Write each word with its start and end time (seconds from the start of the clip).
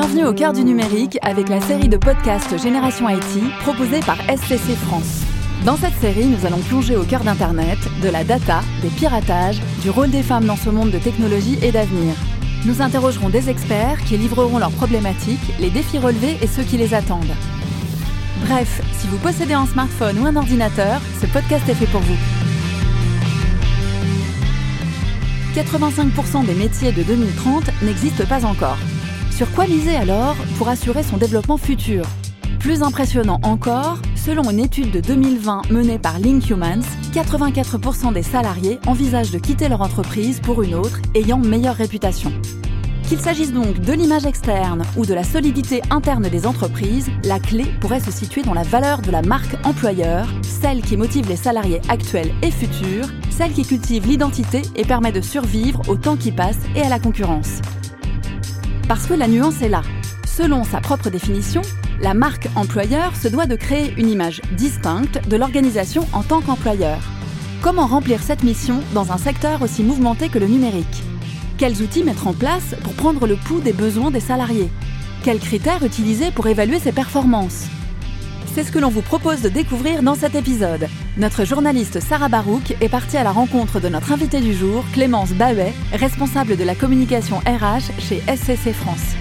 Bienvenue 0.00 0.24
au 0.24 0.32
cœur 0.32 0.54
du 0.54 0.64
numérique 0.64 1.18
avec 1.20 1.50
la 1.50 1.60
série 1.60 1.90
de 1.90 1.98
podcasts 1.98 2.56
Génération 2.56 3.06
IT 3.10 3.52
proposée 3.60 4.00
par 4.00 4.16
SCC 4.22 4.74
France. 4.74 5.24
Dans 5.66 5.76
cette 5.76 5.92
série, 6.00 6.24
nous 6.24 6.46
allons 6.46 6.60
plonger 6.60 6.96
au 6.96 7.04
cœur 7.04 7.22
d'Internet, 7.22 7.76
de 8.02 8.08
la 8.08 8.24
data, 8.24 8.62
des 8.80 8.88
piratages, 8.88 9.60
du 9.82 9.90
rôle 9.90 10.08
des 10.08 10.22
femmes 10.22 10.46
dans 10.46 10.56
ce 10.56 10.70
monde 10.70 10.90
de 10.90 10.98
technologie 10.98 11.58
et 11.60 11.70
d'avenir. 11.70 12.14
Nous 12.64 12.80
interrogerons 12.80 13.28
des 13.28 13.50
experts 13.50 14.02
qui 14.06 14.16
livreront 14.16 14.56
leurs 14.56 14.70
problématiques, 14.70 15.52
les 15.60 15.68
défis 15.68 15.98
relevés 15.98 16.38
et 16.40 16.46
ceux 16.46 16.62
qui 16.62 16.78
les 16.78 16.94
attendent. 16.94 17.36
Bref, 18.46 18.80
si 18.98 19.06
vous 19.06 19.18
possédez 19.18 19.52
un 19.52 19.66
smartphone 19.66 20.18
ou 20.18 20.24
un 20.24 20.36
ordinateur, 20.36 21.02
ce 21.20 21.26
podcast 21.26 21.68
est 21.68 21.74
fait 21.74 21.84
pour 21.84 22.00
vous. 22.00 22.16
85% 25.54 26.46
des 26.46 26.54
métiers 26.54 26.92
de 26.92 27.02
2030 27.02 27.82
n'existent 27.82 28.24
pas 28.24 28.46
encore. 28.46 28.78
Sur 29.40 29.50
quoi 29.52 29.66
miser 29.66 29.96
alors 29.96 30.36
pour 30.58 30.68
assurer 30.68 31.02
son 31.02 31.16
développement 31.16 31.56
futur? 31.56 32.04
Plus 32.58 32.82
impressionnant 32.82 33.40
encore, 33.42 33.96
selon 34.14 34.50
une 34.50 34.60
étude 34.60 34.90
de 34.90 35.00
2020 35.00 35.70
menée 35.70 35.98
par 35.98 36.18
Linkhumans, 36.18 36.84
84% 37.14 38.12
des 38.12 38.22
salariés 38.22 38.78
envisagent 38.86 39.30
de 39.30 39.38
quitter 39.38 39.70
leur 39.70 39.80
entreprise 39.80 40.40
pour 40.40 40.62
une 40.62 40.74
autre 40.74 41.00
ayant 41.14 41.38
meilleure 41.38 41.76
réputation. 41.76 42.30
Qu'il 43.08 43.18
s'agisse 43.18 43.54
donc 43.54 43.80
de 43.80 43.92
l'image 43.94 44.26
externe 44.26 44.82
ou 44.98 45.06
de 45.06 45.14
la 45.14 45.24
solidité 45.24 45.80
interne 45.88 46.28
des 46.28 46.46
entreprises, 46.46 47.08
la 47.24 47.40
clé 47.40 47.64
pourrait 47.80 48.00
se 48.00 48.10
situer 48.10 48.42
dans 48.42 48.52
la 48.52 48.62
valeur 48.62 49.00
de 49.00 49.10
la 49.10 49.22
marque 49.22 49.56
employeur, 49.64 50.28
celle 50.42 50.82
qui 50.82 50.98
motive 50.98 51.30
les 51.30 51.36
salariés 51.36 51.80
actuels 51.88 52.34
et 52.42 52.50
futurs, 52.50 53.08
celle 53.30 53.54
qui 53.54 53.64
cultive 53.64 54.06
l'identité 54.06 54.60
et 54.76 54.84
permet 54.84 55.12
de 55.12 55.22
survivre 55.22 55.80
au 55.88 55.96
temps 55.96 56.16
qui 56.18 56.30
passe 56.30 56.58
et 56.76 56.82
à 56.82 56.90
la 56.90 56.98
concurrence. 56.98 57.62
Parce 58.90 59.06
que 59.06 59.14
la 59.14 59.28
nuance 59.28 59.62
est 59.62 59.68
là. 59.68 59.82
Selon 60.26 60.64
sa 60.64 60.80
propre 60.80 61.10
définition, 61.10 61.62
la 62.02 62.12
marque 62.12 62.48
employeur 62.56 63.14
se 63.14 63.28
doit 63.28 63.46
de 63.46 63.54
créer 63.54 63.94
une 63.96 64.08
image 64.08 64.42
distincte 64.56 65.28
de 65.28 65.36
l'organisation 65.36 66.08
en 66.12 66.24
tant 66.24 66.40
qu'employeur. 66.40 66.98
Comment 67.62 67.86
remplir 67.86 68.20
cette 68.20 68.42
mission 68.42 68.82
dans 68.92 69.12
un 69.12 69.16
secteur 69.16 69.62
aussi 69.62 69.84
mouvementé 69.84 70.28
que 70.28 70.40
le 70.40 70.48
numérique? 70.48 71.04
Quels 71.56 71.82
outils 71.82 72.02
mettre 72.02 72.26
en 72.26 72.32
place 72.32 72.74
pour 72.82 72.94
prendre 72.94 73.28
le 73.28 73.36
pouls 73.36 73.60
des 73.60 73.72
besoins 73.72 74.10
des 74.10 74.18
salariés? 74.18 74.72
Quels 75.22 75.38
critères 75.38 75.84
utiliser 75.84 76.32
pour 76.32 76.48
évaluer 76.48 76.80
ses 76.80 76.90
performances? 76.90 77.66
C'est 78.56 78.64
ce 78.64 78.72
que 78.72 78.80
l'on 78.80 78.90
vous 78.90 79.02
propose 79.02 79.40
de 79.40 79.50
découvrir 79.50 80.02
dans 80.02 80.16
cet 80.16 80.34
épisode. 80.34 80.88
Notre 81.16 81.44
journaliste 81.44 81.98
Sarah 81.98 82.28
Barouk 82.28 82.70
est 82.80 82.88
partie 82.88 83.16
à 83.16 83.24
la 83.24 83.32
rencontre 83.32 83.80
de 83.80 83.88
notre 83.88 84.12
invité 84.12 84.40
du 84.40 84.54
jour, 84.54 84.84
Clémence 84.92 85.32
Bahuet, 85.32 85.72
responsable 85.92 86.56
de 86.56 86.62
la 86.62 86.76
communication 86.76 87.38
RH 87.38 87.90
chez 87.98 88.20
SCC 88.20 88.72
France. 88.72 89.16